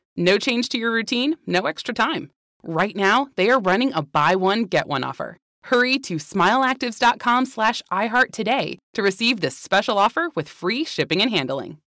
No 0.17 0.37
change 0.37 0.69
to 0.69 0.77
your 0.77 0.91
routine, 0.91 1.37
no 1.47 1.61
extra 1.61 1.93
time. 1.93 2.31
Right 2.63 2.95
now, 2.95 3.29
they 3.35 3.49
are 3.49 3.59
running 3.59 3.93
a 3.93 4.01
buy 4.01 4.35
one, 4.35 4.65
get 4.65 4.87
one 4.87 5.03
offer. 5.03 5.37
Hurry 5.63 5.99
to 5.99 6.15
smileactives.com 6.15 7.45
slash 7.45 7.81
iHeart 7.91 8.31
today 8.31 8.77
to 8.93 9.01
receive 9.03 9.41
this 9.41 9.57
special 9.57 9.97
offer 9.97 10.29
with 10.35 10.49
free 10.49 10.83
shipping 10.83 11.21
and 11.21 11.31
handling. 11.31 11.77